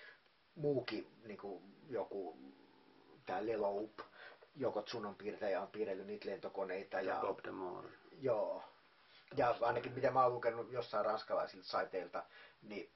[0.55, 2.37] muukin, niin kuin joku,
[3.25, 3.99] tämä Leloup,
[4.55, 7.01] joko Tsunon piirtäjä on piirrellyt niitä lentokoneita.
[7.01, 7.89] Ja Ja, Bob de Moore.
[8.21, 8.63] Joo.
[9.37, 12.23] Ja ainakin mitä mä oon lukenut jossain ranskalaisilta saiteilta,
[12.61, 12.89] niin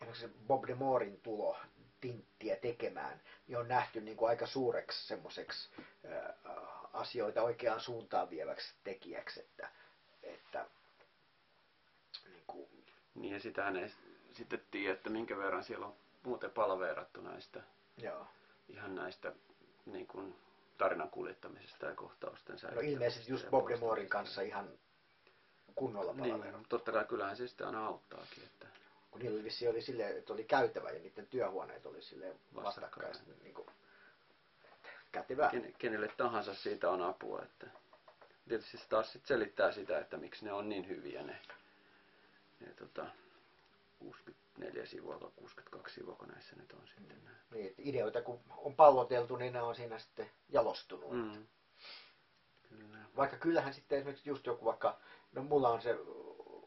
[0.00, 1.56] esimerkiksi se Bob de Moorin tulo
[2.00, 5.70] tinttiä tekemään, niin on nähty niin kuin aika suureksi semmoiseksi
[6.92, 9.68] asioita oikeaan suuntaan vieväksi tekijäksi, että,
[10.22, 10.66] että
[12.24, 12.68] niin kuin,
[13.14, 13.92] Niin ja sitähän ei
[14.32, 17.62] sitten tiedä, että minkä verran siellä on muuten palveerattu näistä,
[17.96, 18.26] joo.
[18.68, 19.32] ihan näistä
[19.86, 20.34] niin kuin
[20.78, 24.68] tarinan kuljettamisesta ja kohtausten No säilyttämisestä ilmeisesti just Bob Moorin kanssa ihan
[25.74, 26.44] kunnolla palvellut.
[26.44, 28.66] Niin, totta kai kyllähän se sitten aina auttaakin, että
[29.10, 33.08] Kun niillä vissiin oli silleen, että oli käytävä ja niiden työhuoneet oli silleen Vastakkain.
[33.08, 33.42] vastakkain.
[33.42, 33.68] Niin kuin,
[35.12, 35.48] kätevä.
[35.50, 37.42] Ken, kenelle tahansa siitä on apua.
[37.42, 37.66] Että
[38.48, 41.38] tietysti se taas sit selittää sitä, että miksi ne on niin hyviä ne,
[42.60, 43.06] ne tota,
[43.98, 47.36] 64 sivua vai 62 sivua, kun näissä nyt on sitten nämä.
[47.50, 51.12] Niin, ideoita kun on palloteltu, niin ne on siinä sitten jalostunut.
[51.12, 51.46] Mm.
[52.68, 52.98] Kyllä.
[53.16, 54.98] Vaikka kyllähän sitten esimerkiksi just joku vaikka,
[55.32, 55.96] no mulla on se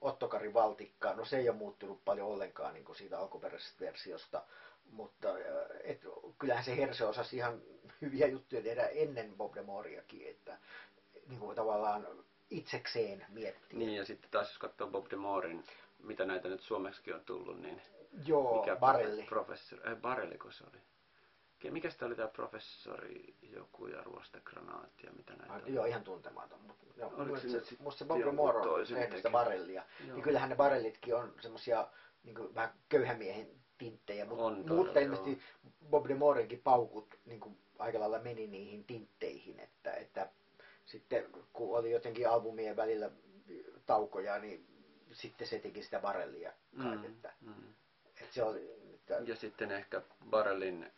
[0.01, 4.43] Ottokari Valtikka, no se ei ole muuttunut paljon ollenkaan niin kuin siitä alkuperäisestä versiosta,
[4.91, 5.35] mutta äh,
[5.83, 6.01] et,
[6.39, 7.61] kyllähän se Herse osasi ihan
[8.01, 10.57] hyviä juttuja tehdä ennen Bob de Moriakin, että
[11.27, 12.07] niin kuin tavallaan
[12.49, 13.79] itsekseen miettiä.
[13.79, 15.63] Niin ja sitten taas jos katsoo Bob de Moorin,
[16.03, 17.81] mitä näitä nyt suomeksi on tullut, niin
[18.25, 19.23] Joo, mikä Barelli.
[19.23, 20.77] professori, ei Barelliko se oli?
[21.59, 25.61] Ke- Mikä sitä oli tämä professori joku ja ruostegranaatti ja mitä näitä Ah?
[25.67, 26.61] Joo, ihan tuntematon.
[26.61, 29.83] Mutta, joo, Oliko se se, musta se Bob de jonkun Moro on tehnyt sitä barellia.
[30.05, 30.15] Joo.
[30.15, 31.87] Niin kyllähän ne barellitkin on semmosia
[32.23, 33.47] niin vähän köyhämiehen
[33.77, 35.41] tinttejä, mutta, On todella, mutta ilmeisesti
[35.89, 40.29] Bob de Morenkin paukut niin kuin aika lailla meni niihin tintteihin, että, että
[40.85, 43.11] sitten kun oli jotenkin albumien välillä
[43.85, 44.68] taukoja, niin
[45.13, 47.73] sitten se teki sitä barellia kai, Mm, mm.
[48.21, 50.91] että se oli, että, Ja sitten ehkä Barellin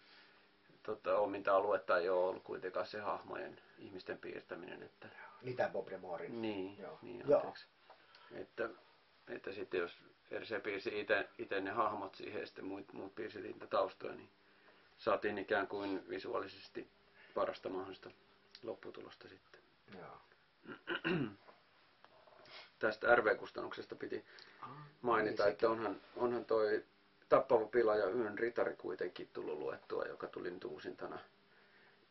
[0.84, 5.08] tota, ominta aluetta ei ole ollut kuitenkaan se hahmojen ihmisten piirtäminen, että
[5.42, 6.42] mitä Bob de Morin.
[6.42, 7.00] Niin, Joo.
[7.02, 7.40] niin Joo.
[7.40, 7.66] anteeksi.
[8.32, 8.70] Että,
[9.28, 9.98] että sitten jos
[10.40, 11.08] RC piirsi
[11.38, 14.30] itse ne hahmot siihen ja sitten muut, muut piirsi niitä taustoja, niin
[14.98, 16.88] saatiin ikään kuin visuaalisesti
[17.36, 18.12] parasta mahdollista
[18.64, 19.62] lopputulosta sitten.
[19.98, 20.18] Joo.
[22.82, 24.26] Tästä RV-kustannuksesta piti
[25.02, 26.84] mainita, niin että onhan, onhan toi
[27.30, 31.20] Tappava pila ja Yön ritari kuitenkin tullut luettua, joka tuli nyt uusintana.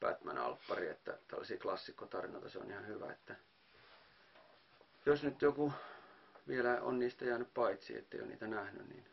[0.00, 3.36] Batman-alppari, että tällaisia klassikkotarinoita, se on ihan hyvä, että
[5.06, 5.72] jos nyt joku
[6.48, 9.06] vielä on niistä jäänyt paitsi, ettei ole niitä nähnyt, niin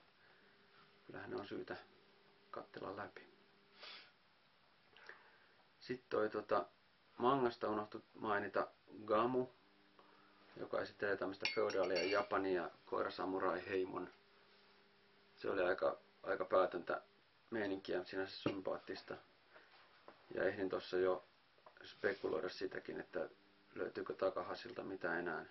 [1.06, 1.76] kyllähän ne on syytä
[2.52, 3.28] katsella läpi.
[5.80, 6.66] Sitten toi tota,
[7.18, 8.68] mangasta unohtu mainita
[9.06, 9.48] Gamu,
[10.60, 14.10] joka esittelee tämmöistä feodaalia Japania koirasamurai heimon.
[15.38, 17.02] Se oli aika, aika päätöntä
[17.50, 19.16] meininkiä, sinänsä sympaattista.
[20.36, 21.24] Ja ehdin tuossa jo
[21.84, 23.30] spekuloida sitäkin, että
[23.76, 25.46] löytyykö takahasilta mitä enää.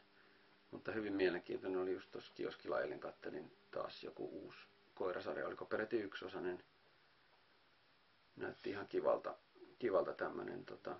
[0.70, 4.58] Mutta hyvin mielenkiintoinen oli just tuossa kioskilla eilen kattelin taas joku uusi
[4.94, 6.64] koirasarja, oliko peräti yksiosainen.
[8.36, 9.34] Näytti ihan kivalta,
[9.78, 10.96] kivalta tämmönen tota,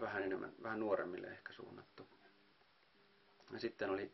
[0.00, 2.06] vähän enemmän, vähän nuoremmille ehkä suunnattu.
[3.52, 4.12] Ja sitten oli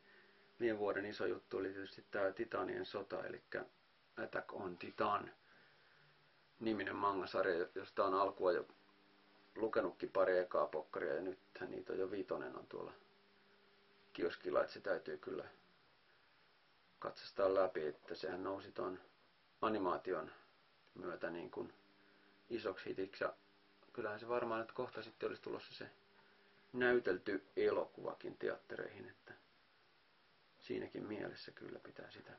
[0.61, 3.43] viime vuoden iso juttu oli tietysti tämä Titanien sota, eli
[4.17, 5.31] Attack on Titan
[6.61, 8.67] niminen mangasarja, josta on alkua jo
[9.57, 12.93] lukenutkin pari ekaa pokkaria ja nythän niitä on jo viitonen on tuolla
[14.13, 15.45] kioskilla, että se täytyy kyllä
[16.99, 18.99] katsastaa läpi, että sehän nousi tuon
[19.63, 20.31] animaation
[20.95, 21.73] myötä niin kuin
[22.51, 23.33] isoksi hitiksi ja
[23.93, 25.91] kyllähän se varmaan nyt kohta sitten olisi tulossa se
[26.79, 29.35] näytelty elokuvakin teattereihin, että
[30.61, 32.33] siinäkin mielessä kyllä pitää sitä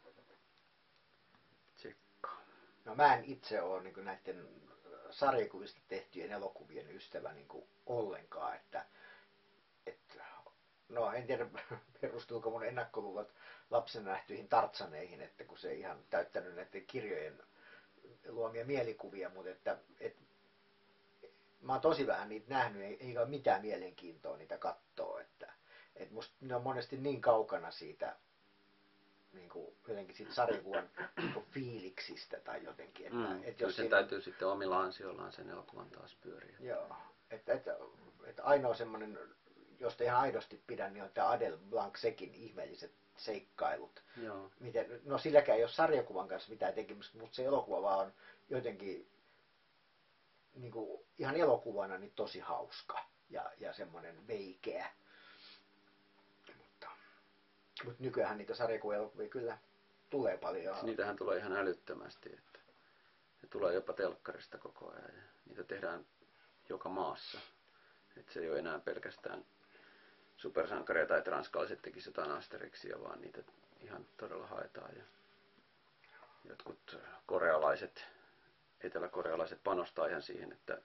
[1.75, 2.41] tsekkaa.
[2.85, 4.47] No mä en itse ole niin näiden
[5.09, 7.47] sarjakuvista tehtyjen elokuvien ystävä niin
[7.85, 8.85] ollenkaan, että,
[9.85, 10.23] että
[10.89, 11.47] no en tiedä
[12.01, 13.33] perustuuko mun ennakkoluulot
[13.69, 17.43] lapsen nähtyihin tartsaneihin, että kun se ei ihan täyttänyt näiden kirjojen
[18.27, 20.26] luomia mielikuvia, mutta että, että
[21.61, 25.53] mä oon tosi vähän niitä nähnyt, ei- eikä ole mitään mielenkiintoa niitä katsoa, että,
[25.95, 28.15] että musta ne on monesti niin kaukana siitä
[29.33, 33.83] niin kuin jotenkin siitä sarjakuvan niin kuin fiiliksistä tai jotenkin, että, Mm, kyllä jos sen
[33.85, 36.57] siinä- täytyy sitten omilla ansioillaan sen elokuvan taas pyöriä.
[36.59, 36.95] Joo,
[37.31, 37.77] että, että,
[38.25, 39.19] että ainoa semmoinen,
[39.79, 44.03] josta ihan aidosti pidän, niin on tämä Adel Blanc-Sekin ihmeelliset seikkailut.
[44.23, 44.51] Joo.
[44.59, 48.13] Miten, no silläkään ei ole sarjakuvan kanssa mitään tekemistä, mutta se elokuva vaan on
[48.49, 49.09] jotenkin
[50.57, 54.89] niin kuin, ihan elokuvana niin tosi hauska ja, ja semmoinen veikeä.
[56.57, 56.87] Mutta,
[57.85, 59.57] mutta nykyään niitä sarjakuvaelokuvia kyllä
[60.09, 60.75] tulee paljon.
[60.83, 62.59] Niitähän tulee ihan älyttömästi, että
[63.41, 66.05] ne tulee jopa telkkarista koko ajan ja niitä tehdään
[66.69, 67.39] joka maassa.
[68.17, 69.45] Että se ei ole enää pelkästään
[70.37, 73.41] supersankareita tai ranskalaiset tekisivät jotain Asterixia, vaan niitä
[73.79, 74.95] ihan todella haetaan.
[74.97, 75.03] Ja
[76.45, 78.07] jotkut korealaiset,
[78.81, 80.81] eteläkorealaiset panostaa ihan siihen, että,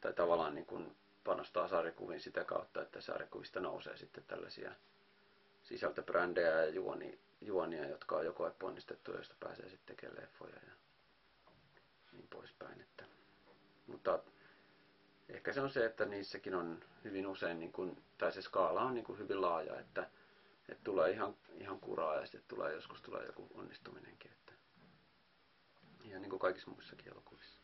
[0.00, 4.72] tai tavallaan niin kuin panostaa sarjakuviin sitä kautta, että sarjakuvista nousee sitten tällaisia
[5.62, 10.72] sisältöbrändejä ja juoni, juonia, jotka on joko ponnistettu, joista pääsee sitten tekemään leffoja ja
[12.12, 12.80] niin poispäin.
[12.80, 13.04] Että,
[13.86, 14.18] mutta
[15.28, 18.94] ehkä se on se, että niissäkin on hyvin usein, niin kuin, tai se skaala on
[18.94, 20.10] niin kuin hyvin laaja, että,
[20.68, 24.30] että tulee ihan, ihan kuraa ja sitten tulee, joskus tulee joku onnistuminenkin.
[24.30, 24.51] Että,
[26.04, 27.60] ihan niin kuin kaikissa muissakin elokuvissa.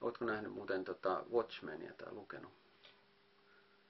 [0.00, 2.52] Ootko nähnyt muuten tota Watchmenia tai lukenut?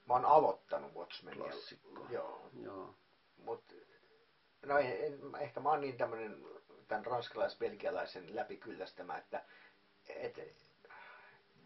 [0.07, 1.45] Mä oon aloittanut Watchmenia.
[1.45, 2.07] Klassikko.
[2.11, 2.51] Joo.
[2.63, 2.95] Joo.
[3.37, 3.75] Mut,
[4.67, 6.45] no en, en, ehkä mä oon niin tämmönen
[6.89, 9.45] tämän ranskalais-belgialaisen läpikyllästämä, että
[10.09, 10.39] et,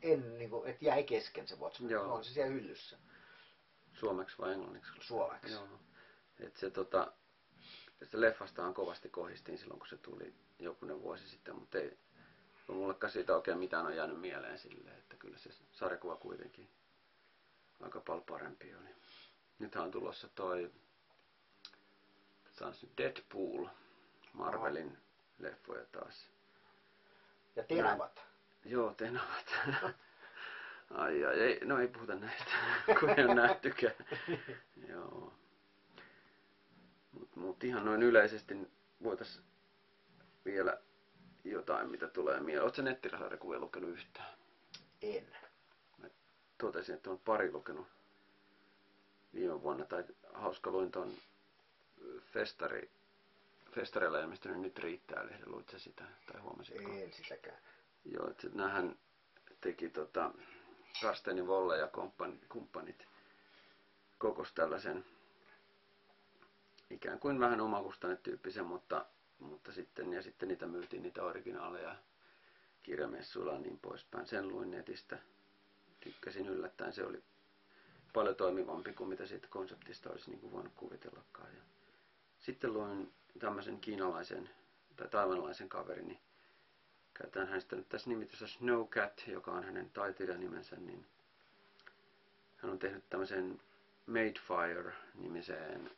[0.03, 1.91] en niinku, et jäi kesken se Watchmen.
[1.91, 2.15] Joo.
[2.15, 2.99] On se siellä hyllyssä
[3.93, 4.93] Suomeksi vai englanniksi?
[5.01, 5.53] suomeksi.
[5.53, 5.69] Joo.
[6.41, 7.13] Et se tota,
[8.05, 11.99] se leffastaan kovasti kohistiin silloin, kun se tuli jokunen vuosi sitten, mutta ei
[12.69, 16.69] mullekaan siitä oikein mitään on jäänyt mieleen silleen, että kyllä se sarjakuva kuitenkin
[17.81, 18.95] aika paljon parempi oli.
[19.59, 20.71] Nythän on tulossa toi
[22.97, 23.67] Deadpool,
[24.33, 24.99] Marvelin
[25.39, 26.29] leffoja taas.
[27.57, 28.23] Ja teravat.
[28.65, 29.55] Joo, tenavat.
[30.91, 32.51] ai ai, ei, no ei puhuta näistä,
[33.01, 33.95] kun ei ole nähtykään.
[34.89, 35.33] Joo.
[37.19, 38.55] Mutta mut ihan noin yleisesti
[39.03, 39.43] voitais
[40.45, 40.81] vielä
[41.45, 42.65] jotain, mitä tulee mieleen.
[42.65, 44.39] Oletko nettisarjakuvia lukenut yhtään?
[45.03, 45.27] En.
[46.59, 47.87] Totesin, että on pari lukenut
[49.35, 51.13] viime vuonna, tai hauska luin tuon
[52.33, 52.91] Festari,
[53.71, 56.93] Festareilla ilmestynyt Nyt riittää lehden, luitko sitä, tai huomasitko?
[56.93, 57.59] En sitäkään.
[58.05, 58.99] Joo, että nähän
[59.61, 60.31] teki tota,
[61.03, 61.89] Karsteni Volle ja
[62.49, 63.07] kumppanit
[64.19, 65.05] kokos tällaisen
[66.91, 69.07] ikään kuin vähän omakustannetyyppisen, mutta,
[69.39, 71.97] mutta sitten, ja sitten niitä myytiin niitä originaaleja
[72.83, 74.27] kirjamessuilla ja niin poispäin.
[74.27, 75.19] Sen luin netistä.
[76.01, 76.93] Tykkäsin yllättäen.
[76.93, 77.23] Se oli
[78.13, 81.55] paljon toimivampi kuin mitä siitä konseptista olisi niin kuin voinut kuvitellakaan.
[81.55, 81.63] Ja
[82.39, 84.51] sitten luin tämmöisen kiinalaisen
[84.97, 86.21] tai taivanlaisen kaverini.
[87.15, 91.07] Käytän hänestä nyt tässä nimityssä Snowcat, joka on hänen taiteilijanimensä, niin
[92.57, 93.61] hän on tehnyt tämmöisen
[94.07, 95.91] Madefire-nimiseen,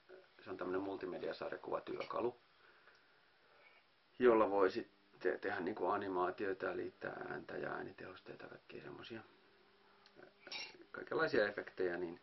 [0.51, 2.40] on tämmöinen multimediasarjakuvatyökalu,
[4.18, 9.22] jolla voi sitten tehdä niin kuin animaatioita ja liittää ääntä ja äänitehosteita ja kaikkia semmoisia
[10.92, 12.20] kaikenlaisia efektejä, niin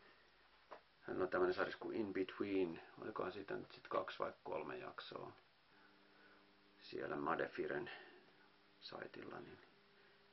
[1.02, 5.32] hän on tämmöinen sarja kuin In Between, olikohan siitä nyt sitten kaksi vai kolme jaksoa
[6.82, 7.92] siellä Madefiren
[8.80, 9.60] saitilla, niin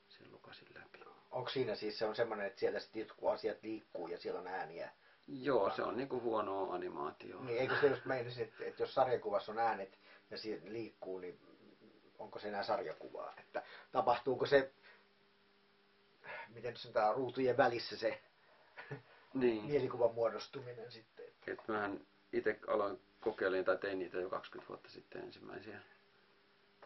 [0.09, 1.01] sen lukasin läpi.
[1.31, 4.47] Onko siinä siis se on semmoinen, että siellä sitten jotkut asiat liikkuu ja siellä on
[4.47, 4.91] ääniä?
[5.29, 7.45] Joo, se on niinku huonoa animaatioa.
[7.45, 9.99] Niin eikö se just meinasin, että, että jos sarjakuvassa on äänet
[10.31, 11.41] ja siinä liikkuu, niin
[12.19, 13.35] onko se enää sarjakuvaa?
[13.39, 13.63] Että
[13.93, 14.73] tapahtuuko se,
[16.49, 18.23] miten tämä ruutujen välissä se
[19.35, 19.65] niin.
[19.65, 21.27] mielikuvan muodostuminen sitten?
[21.27, 21.53] Että...
[21.53, 22.01] Et mähän
[22.33, 25.81] itse aloin kokeilin tai tein niitä jo 20 vuotta sitten ensimmäisiä.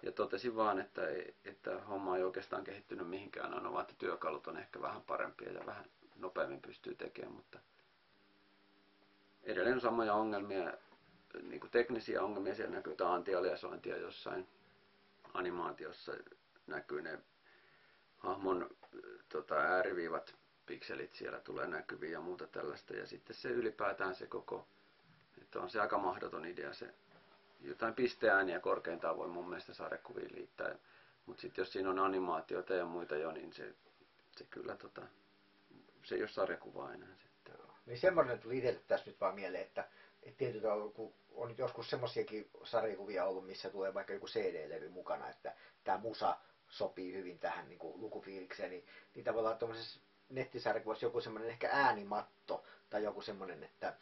[0.02, 1.02] Ja totesin vaan, että,
[1.44, 5.66] että homma ei oikeastaan kehittynyt mihinkään, on vaan, että työkalut on ehkä vähän parempia ja
[5.66, 5.84] vähän
[6.16, 7.58] nopeammin pystyy tekemään, mutta
[9.48, 10.72] edelleen samoja ongelmia,
[11.42, 14.48] niin kuin teknisiä ongelmia, siellä näkyy antialiasointia jossain
[15.34, 16.12] animaatiossa,
[16.66, 17.18] näkyy ne
[18.16, 18.70] hahmon
[19.28, 20.34] tota, ääriviivat,
[20.66, 24.66] pikselit siellä tulee näkyviä ja muuta tällaista, ja sitten se ylipäätään se koko,
[25.42, 26.94] että on se aika mahdoton idea se
[27.60, 30.74] jotain pisteääniä korkeintaan voi mun mielestä sarjakuviin liittää.
[31.26, 33.74] Mutta sitten jos siinä on animaatioita ja muita jo, niin se,
[34.36, 35.02] se kyllä tota,
[36.02, 37.27] se ei ole sarjakuvaa enää sitten.
[37.88, 39.88] Niin semmoinen tuli itselle tässä nyt vaan mieleen, että,
[40.22, 44.88] että tietyllä tavalla, kun on nyt joskus semmoisiakin sarjakuvia ollut, missä tulee vaikka joku CD-levy
[44.88, 46.36] mukana, että tämä musa
[46.68, 52.64] sopii hyvin tähän niin kuin lukufiilikseen, niin, niin tavallaan tuommoisessa nettisarjakuvassa joku semmoinen ehkä äänimatto
[52.90, 53.96] tai joku semmoinen, että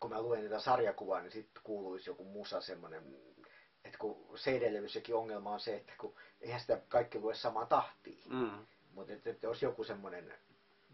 [0.00, 3.16] kun mä luen niitä sarjakuvaa, niin sitten kuuluisi joku musa semmoinen,
[3.84, 8.22] että kun CD-levyssäkin ongelma on se, että kun eihän sitä kaikki lue samaan tahtiin.
[8.30, 8.66] Mm.
[8.92, 10.34] Mutta että, että olisi joku semmoinen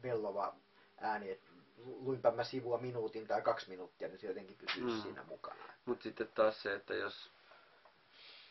[0.02, 0.56] vellova
[1.00, 1.47] ääni, että
[1.84, 5.02] luinpä mä sivua minuutin tai kaksi minuuttia, niin se jotenkin pysyisi Mm.
[5.02, 5.60] siinä mukana.
[5.84, 7.30] Mutta sitten taas se, että jos,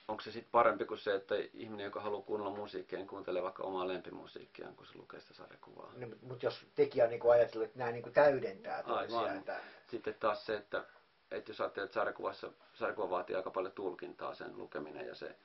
[0.08, 3.64] onko se sitten parempi kuin se, että ihminen, joka haluaa kuunnella musiikkia, niin kuuntelee vaikka
[3.64, 5.92] omaa lempimusiikkiaan, kun se lukee sitä sarjakuvaa.
[5.96, 10.14] Niin, mutta mut jos tekijä on niin ajatellut, että nämä niin täydentää toisiaan, että Sitten
[10.20, 10.84] taas se, että,
[11.32, 15.36] että jos ajattelee, että sarjakuvassa, sarjakuva vaatii aika paljon tulkintaa sen lukeminen ja se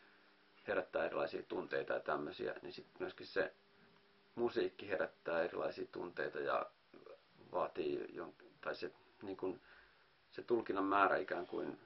[0.68, 3.52] herättää erilaisia tunteita ja tämmöisiä, niin sitten myöskin se
[4.34, 6.66] musiikki herättää erilaisia tunteita ja
[7.52, 8.08] vaatii,
[8.60, 8.90] tai se,
[9.22, 9.60] niin kun,
[10.30, 11.78] se tulkinnan määrä ikään kuin,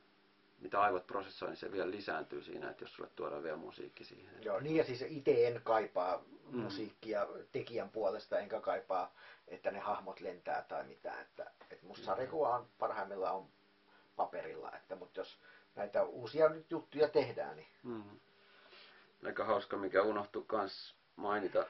[0.59, 4.45] mitä aivot prosessoi, niin se vielä lisääntyy siinä, että jos sulle tuodaan vielä musiikki siihen.
[4.45, 6.61] Joo, niin ja siis itse en kaipaa Mm.
[6.61, 9.15] musiikkia tekijän puolesta, enkä kaipaa,
[9.49, 11.21] että ne hahmot lentää tai mitään.
[11.23, 12.29] Että, että musta Mm.
[12.33, 13.49] on parhaimmillaan on
[14.17, 15.39] paperilla, että, mutta jos
[15.75, 18.21] näitä uusia nyt juttuja tehdään, niin Mm.
[19.27, 21.67] Aika hauska, mikä unohtui kans mainita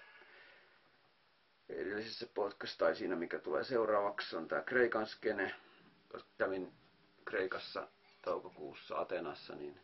[1.68, 5.54] edellisessä podcast tai siinä, mikä tulee seuraavaksi, on tämä Kreikan skene.
[6.38, 6.72] Kävin
[7.24, 7.88] Kreikassa
[8.22, 9.80] toukokuussa Atenassa, niin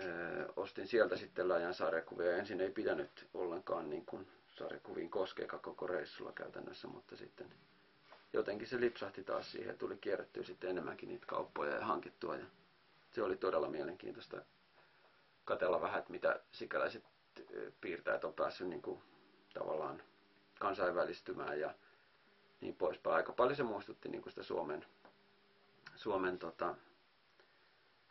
[0.00, 2.36] Öö, ostin sieltä sitten laajan sarjakuvia.
[2.36, 7.46] Ensin ei pitänyt ollenkaan niin kuin sarjakuviin koskea koko reissulla käytännössä, mutta sitten
[8.32, 9.78] jotenkin se lipsahti taas siihen.
[9.78, 12.36] Tuli kierrettyä sitten enemmänkin niitä kauppoja ja hankittua.
[12.36, 12.44] Ja
[13.10, 14.42] se oli todella mielenkiintoista
[15.44, 17.04] katella vähän, että mitä sikäläiset
[17.80, 19.02] piirtäjät on päässyt niin kuin,
[19.52, 20.02] tavallaan
[20.58, 21.74] kansainvälistymään ja
[22.60, 23.16] niin poispäin.
[23.16, 24.86] Aika paljon se muistutti niin kuin sitä Suomen,
[25.96, 26.74] Suomen tota,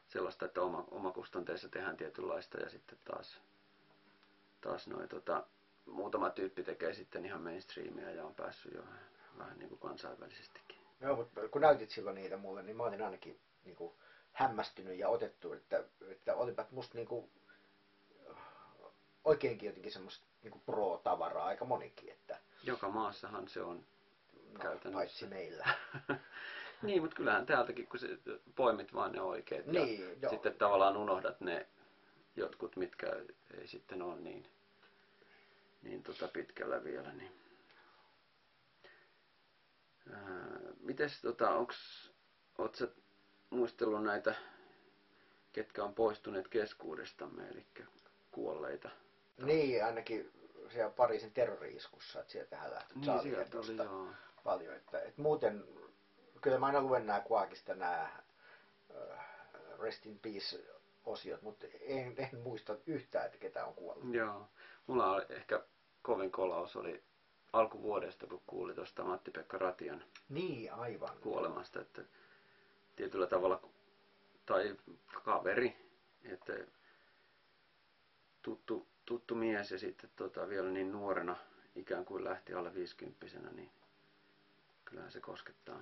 [0.07, 3.41] sellaista, että oma, omakustanteessa tehdään tietynlaista ja sitten taas,
[4.61, 5.47] taas noi, tota,
[5.85, 8.83] muutama tyyppi tekee sitten ihan mainstreamia ja on päässyt jo
[9.37, 10.77] vähän niin kuin kansainvälisestikin.
[11.01, 13.93] Joo, mutta kun näytit silloin niitä mulle, niin mä olin ainakin niin kuin
[14.33, 17.29] hämmästynyt ja otettu, että, että olivat musta niin kuin,
[19.25, 22.09] oikeinkin jotenkin semmoista niin pro-tavaraa aika monikin.
[22.09, 23.85] Että, Joka maassahan se on
[24.53, 24.91] no, käytännössä.
[24.91, 25.67] Paitsi meillä.
[26.83, 27.99] niin, mutta kyllähän täältäkin, kun
[28.55, 30.29] poimit vaan ne oikeat niin, ja joo.
[30.29, 31.67] sitten tavallaan unohdat ne
[32.35, 33.07] jotkut, mitkä
[33.57, 34.47] ei sitten ole niin,
[35.81, 37.13] niin tota pitkällä vielä.
[37.13, 37.31] Niin.
[40.13, 42.11] Ää, mites, tota, onks,
[42.57, 42.87] oot sä
[43.49, 44.35] muistellut näitä,
[45.51, 47.65] ketkä on poistuneet keskuudestamme, eli
[48.31, 48.89] kuolleita?
[49.45, 50.31] Niin, ainakin
[50.71, 54.07] siellä Pariisin terrori-iskussa, että sieltähän lähti Niin, Charlie sieltä oli, joo.
[54.43, 54.75] paljon.
[54.75, 55.63] Että, että muuten,
[56.41, 59.25] kyllä mä aina luen nämä Kuakista nämä äh,
[59.79, 64.13] Rest in Peace-osiot, mutta en, en muista yhtään, että ketä on kuollut.
[64.13, 64.47] Joo.
[64.87, 65.63] Mulla oli ehkä
[66.01, 67.03] kovin kolaus oli
[67.53, 71.17] alkuvuodesta, kun kuuli tuosta Matti-Pekka Ratian Niin, aivan.
[71.21, 72.01] kuolemasta, että
[72.95, 73.61] tietyllä tavalla,
[74.45, 74.75] tai
[75.23, 75.75] kaveri,
[76.23, 76.53] että
[78.41, 81.35] tuttu, tuttu mies ja sitten tota, vielä niin nuorena
[81.75, 83.71] ikään kuin lähti alle viisikymppisenä, niin
[84.85, 85.81] kyllähän se koskettaa.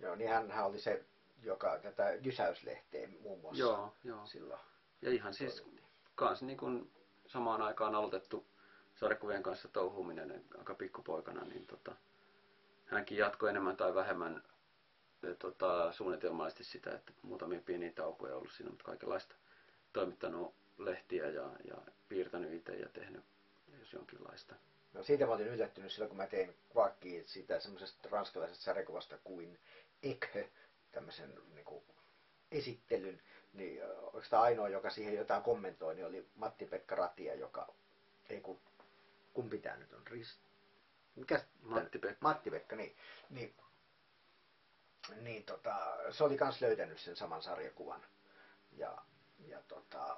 [0.00, 1.04] Joo, niin hän, oli se,
[1.42, 4.26] joka tätä Jysäyslehteä muun muassa Joo, joo.
[4.26, 4.60] silloin
[5.02, 5.64] Ja ihan siis
[6.14, 6.92] kans niin kuin
[7.26, 8.46] samaan aikaan aloitettu
[8.94, 11.96] sarjakuvien kanssa touhuminen aika pikkupoikana, niin tota,
[12.86, 14.42] hänkin jatkoi enemmän tai vähemmän
[15.22, 19.34] eh, tota, suunnitelmallisesti sitä, että muutamia pieniä taukoja ollut siinä, mutta kaikenlaista
[19.92, 20.54] toimittanut
[20.84, 21.76] lehtiä ja, ja
[22.08, 23.24] piirtänyt itse ja tehnyt
[23.80, 24.54] jos jonkinlaista.
[24.92, 29.58] No siitä mä olin yllättynyt silloin, kun mä tein Quackiin siitä semmoisesta ranskalaisesta sarjakuvasta kuin
[30.02, 30.50] Ekhe,
[30.92, 31.84] tämmöisen niin kuin,
[32.50, 33.22] esittelyn,
[33.52, 37.74] niin oikeastaan ainoa, joka siihen jotain kommentoi, niin oli Matti-Pekka Ratia, joka,
[38.28, 38.60] ei kun,
[39.32, 40.40] kumpi tää nyt on, Rist,
[41.14, 42.18] mikä Matti-Pekka.
[42.20, 42.96] Matti-Pekka, niin,
[43.30, 43.54] niin,
[45.20, 48.02] niin tota, se oli kans löytänyt sen saman sarjakuvan.
[48.72, 48.98] Ja,
[49.46, 50.16] ja tota,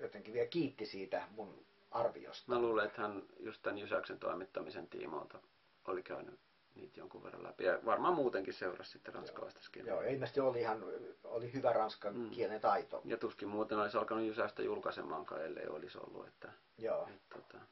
[0.00, 2.52] jotenkin vielä kiitti siitä mun arviosta.
[2.52, 5.38] Mä luulen, että hän just tämän Jysäyksen toimittamisen tiimoilta
[5.84, 6.38] oli käynyt
[6.74, 7.64] niitä jonkun verran läpi.
[7.64, 9.94] Ja varmaan muutenkin seurasi sitten ranskalaista skeneä.
[9.94, 10.84] Joo, ilmeisesti oli ihan
[11.24, 12.30] oli hyvä ranskan Mm.
[12.30, 13.02] kielen taito.
[13.04, 16.26] Ja tuskin muuten olisi alkanut Jysäystä julkaisemaankaan, ellei olisi ollut.
[16.28, 17.64] Että, Joo, että, tota,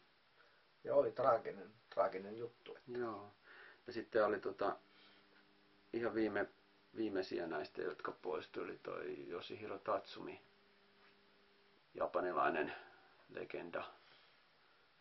[0.85, 2.79] ja oli traaginen, traaginen juttu.
[2.87, 3.31] Joo.
[3.87, 4.77] Ja sitten oli tota,
[5.93, 6.49] ihan viime,
[6.97, 10.41] viimeisiä näistä, jotka poistui, oli toi Yoshihiro Tatsumi,
[11.95, 12.75] japanilainen
[13.29, 13.85] legenda.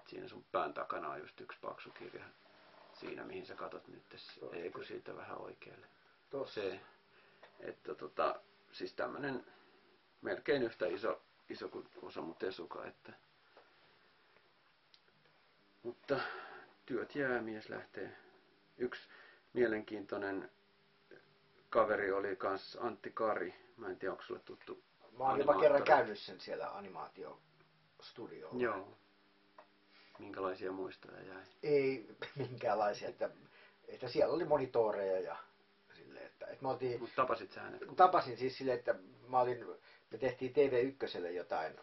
[0.07, 2.25] Siinä sun pään takana on just yksi paksu kirja.
[2.93, 4.15] Siinä, mihin sä katot nyt.
[4.53, 5.88] Ei kun siitä vähän oikealle.
[6.29, 6.61] Tuossa.
[6.61, 6.79] Se,
[7.59, 8.39] että tota,
[8.71, 9.45] siis tämmönen
[10.21, 13.13] melkein yhtä iso, iso kuin Osamu Tesuka, että
[15.83, 16.19] mutta
[16.85, 18.17] työt jää, mies lähtee.
[18.77, 19.01] Yksi
[19.53, 20.51] mielenkiintoinen
[21.69, 23.53] kaveri oli kans Antti Kari.
[23.77, 24.83] Mä en tiedä, onko sulle tuttu.
[25.18, 28.61] Mä oon jopa kerran käynyt sen siellä animaatiostudiolla.
[28.61, 28.97] Joo.
[30.20, 31.43] Minkälaisia muistoja jäi?
[31.63, 33.30] Ei minkäänlaisia, että,
[33.88, 35.38] että siellä oli monitoreja ja
[35.93, 37.82] silleen, että, että me oltiin, Mutta tapasit sä hänet?
[37.95, 38.95] tapasin siis silleen, että
[39.28, 39.65] mä olin,
[40.11, 41.80] me tehtiin TV1 jotain,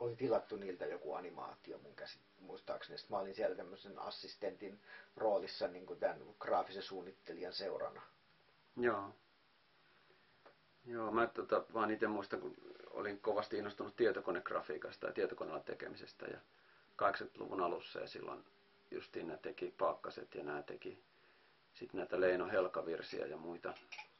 [0.00, 2.98] oli tilattu niiltä joku animaatio mun käsit, muistaakseni.
[2.98, 4.80] Sitten mä olin siellä tämmöisen assistentin
[5.16, 8.02] roolissa niin kuin tämän graafisen suunnittelijan seurana.
[8.76, 9.10] Joo.
[10.86, 12.54] Joo, mä tota, vaan itse muistan, kun
[12.90, 16.38] olin kovasti innostunut tietokonegrafiikasta ja tietokoneella tekemisestä ja
[17.02, 18.44] 80-luvun alussa ja silloin
[18.90, 20.98] justiin nämä teki Paakkaset ja nämä teki
[21.74, 23.74] sitten näitä Leino Helkavirsiä ja muita.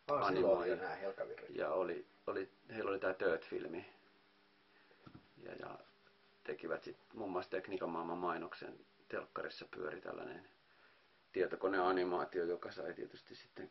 [0.08, 1.50] Ah, nämä Helkavirrat.
[1.50, 3.86] Ja oli, oli, heillä oli tämä Dirt-filmi
[5.42, 5.78] ja, ja
[6.44, 10.48] tekivät sitten muun muassa Tekniikan maailman mainoksen telkkarissa pyöri tällainen
[11.32, 13.70] tietokoneanimaatio, joka sai tietysti sitten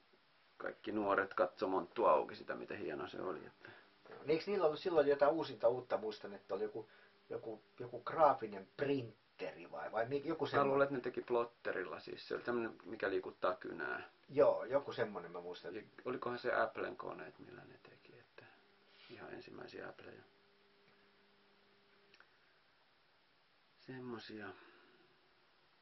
[0.57, 3.45] kaikki nuoret katsomaan tuo auki sitä, mitä hieno se oli.
[3.45, 3.69] Että.
[4.09, 6.89] No, Eikö niillä ollut silloin jotain uusinta uutta, muistan, että oli joku,
[7.29, 10.67] joku, joku graafinen printeri vai, vai joku semmoinen?
[10.67, 12.27] Mä luulen, että ne teki plotterilla siis.
[12.27, 14.09] Se oli tämmöinen, mikä liikuttaa kynää.
[14.29, 15.75] Joo, joku semmoinen mä muistan.
[15.75, 18.45] Ja olikohan se Applen koneet, millä ne teki, että
[19.09, 20.21] ihan ensimmäisiä Appleja.
[23.79, 24.49] Semmoisia.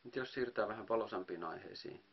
[0.03, 2.03] Nyt jos siirrytään vähän valosampiin aiheisiin.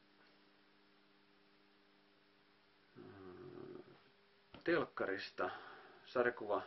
[4.71, 5.51] Telkkarista
[6.07, 6.63] sarjakuva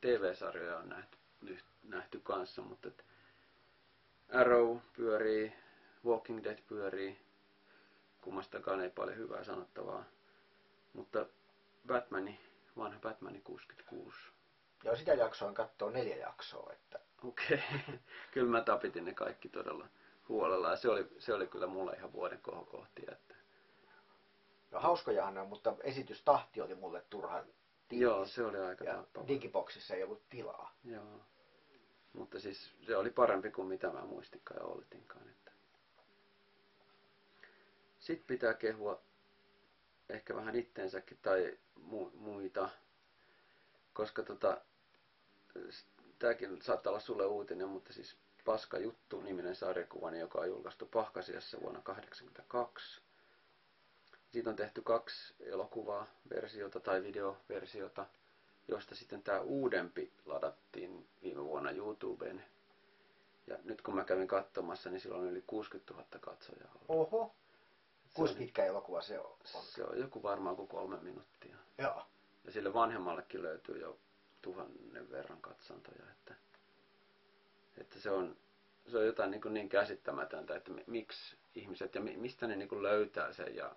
[0.00, 1.18] TV-sarjoja on nähty,
[1.82, 3.04] nähty kanssa, mutta et
[4.32, 5.52] Arrow pyörii,
[6.04, 7.20] Walking Dead pyörii,
[8.20, 10.04] kummastakaan ei paljon hyvää sanottavaa.
[10.92, 11.26] Mutta
[11.86, 12.40] Batmani,
[12.76, 14.18] vanha Batmani 66.
[14.84, 16.72] Joo, sitä jaksoa katsoa neljä jaksoa.
[16.72, 16.98] Että...
[17.24, 17.98] Okei, okay.
[18.32, 19.88] kyllä mä tapitin ne kaikki todella
[20.28, 23.02] huolella ja se oli, se oli kyllä mulle ihan vuoden kohokohti.
[23.12, 23.35] Että...
[24.70, 27.44] No hauskojahan ne on, mutta esitystahti oli mulle turhan
[27.88, 28.02] tiivis.
[28.02, 29.28] Joo, se oli aika ja tappava.
[29.28, 30.74] digiboksissa ei ollut tilaa.
[30.84, 31.20] Joo.
[32.12, 35.28] Mutta siis se oli parempi kuin mitä mä muistinkaan ja oletinkaan.
[35.28, 35.50] Että...
[37.98, 39.00] Sitten pitää kehua
[40.08, 42.68] ehkä vähän itteensäkin tai mu- muita,
[43.92, 44.60] koska tota,
[46.18, 51.60] tämäkin saattaa olla sulle uutinen, mutta siis Paska juttu niminen sarjakuvani, joka on julkaistu Pahkasiassa
[51.60, 53.05] vuonna 1982.
[54.32, 58.06] Siitä on tehty kaksi elokuvaa, versiota tai videoversiota,
[58.68, 62.44] josta sitten tämä uudempi ladattiin viime vuonna YouTubeen.
[63.46, 66.72] Ja nyt kun mä kävin katsomassa, niin silloin on yli 60 000 katsojaa.
[66.88, 67.34] Oho.
[68.14, 69.36] Kuinka pitkä elokuva se on?
[69.44, 71.56] Se on joku varmaan kuin kolme minuuttia.
[71.78, 72.02] Joo.
[72.44, 73.98] Ja sille vanhemmallekin löytyy jo
[74.42, 76.10] tuhannen verran katsantoja.
[76.12, 76.34] Että,
[77.78, 78.36] että se, on,
[78.88, 83.56] se on jotain niin, niin käsittämätöntä, että miksi ihmiset ja mistä ne niin löytää sen.
[83.56, 83.76] Ja,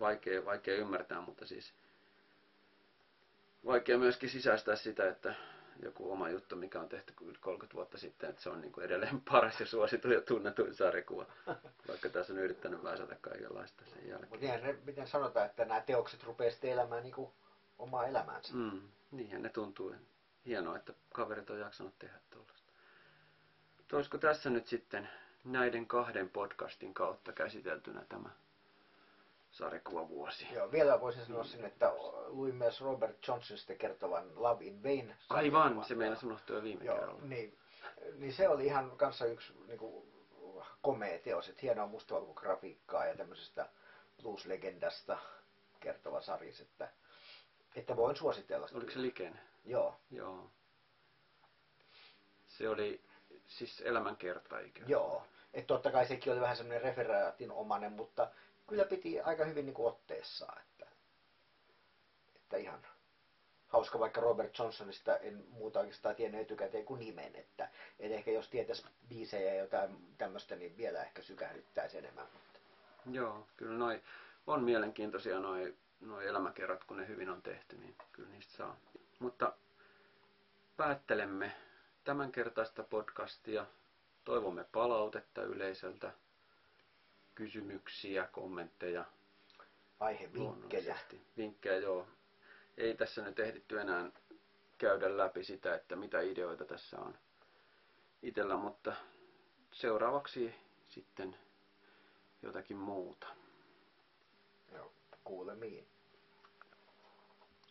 [0.00, 1.72] vaikea, vaikea ymmärtää, mutta siis
[3.66, 5.34] vaikea myöskin sisäistää sitä, että
[5.82, 9.20] joku oma juttu, mikä on tehty 30 vuotta sitten, että se on niin kuin edelleen
[9.30, 11.26] paras ja suosituin ja tunnetuin sarjakuva,
[11.88, 14.28] vaikka tässä on yrittänyt väsätä kaikenlaista sen jälkeen.
[14.30, 17.32] Mutta miten sanotaan, että nämä teokset rupeaa sitten elämään niin kuin
[17.78, 18.54] omaa elämäänsä.
[18.54, 19.94] Mm, niinhän ne tuntuu.
[20.46, 22.72] Hienoa, että kaverit on jaksanut tehdä tuollaista.
[23.92, 25.08] Olisiko tässä nyt sitten
[25.44, 28.30] näiden kahden podcastin kautta käsiteltynä tämä
[29.52, 30.46] sarjakuvavuosi.
[30.54, 31.92] Joo, vielä voisin sanoa sinne, että
[32.26, 35.16] luin myös Robert Johnsonista kertovan Love in Vain.
[35.28, 37.22] Aivan, se meillä unohtui jo viime Joo, kerralla.
[37.22, 37.58] Niin,
[38.18, 40.12] niin se oli ihan kanssa yksi niin kuin,
[40.82, 43.68] komea teos, että hienoa mustavalkografiikkaa ja tämmöisestä
[44.22, 45.18] blues-legendasta
[45.80, 46.88] kertova sarjis, että,
[47.76, 48.78] että voin suositella sitä.
[48.78, 49.40] Oliko se Liken?
[49.64, 49.96] Joo.
[50.10, 50.50] Joo.
[52.48, 53.00] Se oli
[53.46, 55.26] siis elämänkerta ikään Joo.
[55.54, 58.30] Että totta kai sekin oli vähän semmoinen referaatin omanen, mutta
[58.72, 60.62] kyllä piti aika hyvin niin otteessaan.
[60.62, 60.86] Että,
[62.36, 62.86] että ihan
[63.68, 67.68] hauska, vaikka Robert Johnsonista en muuta oikeastaan tiennyt etukäteen kuin nimen, että,
[67.98, 72.26] että ehkä jos tietäisi biisejä ja jotain tämmöistä, niin vielä ehkä sykähdyttäisi enemmän.
[72.32, 72.58] Mutta.
[73.10, 74.02] Joo, kyllä noi
[74.46, 78.76] on mielenkiintoisia noi, noi elämäkerrat, kun ne hyvin on tehty, niin kyllä niistä saa.
[79.18, 79.52] Mutta
[80.76, 81.52] päättelemme
[82.04, 83.66] tämänkertaista podcastia.
[84.24, 86.12] Toivomme palautetta yleisöltä
[87.34, 89.04] kysymyksiä, kommentteja.
[90.00, 90.96] Aihevinkkejä.
[91.36, 92.06] Vinkkejä, joo.
[92.76, 94.10] Ei tässä nyt ehditty enää
[94.78, 97.18] käydä läpi sitä, että mitä ideoita tässä on
[98.22, 98.96] itellä, mutta
[99.72, 100.54] seuraavaksi
[100.88, 101.36] sitten
[102.42, 103.26] jotakin muuta.
[104.72, 104.92] Joo,
[105.24, 105.91] kuulemiin.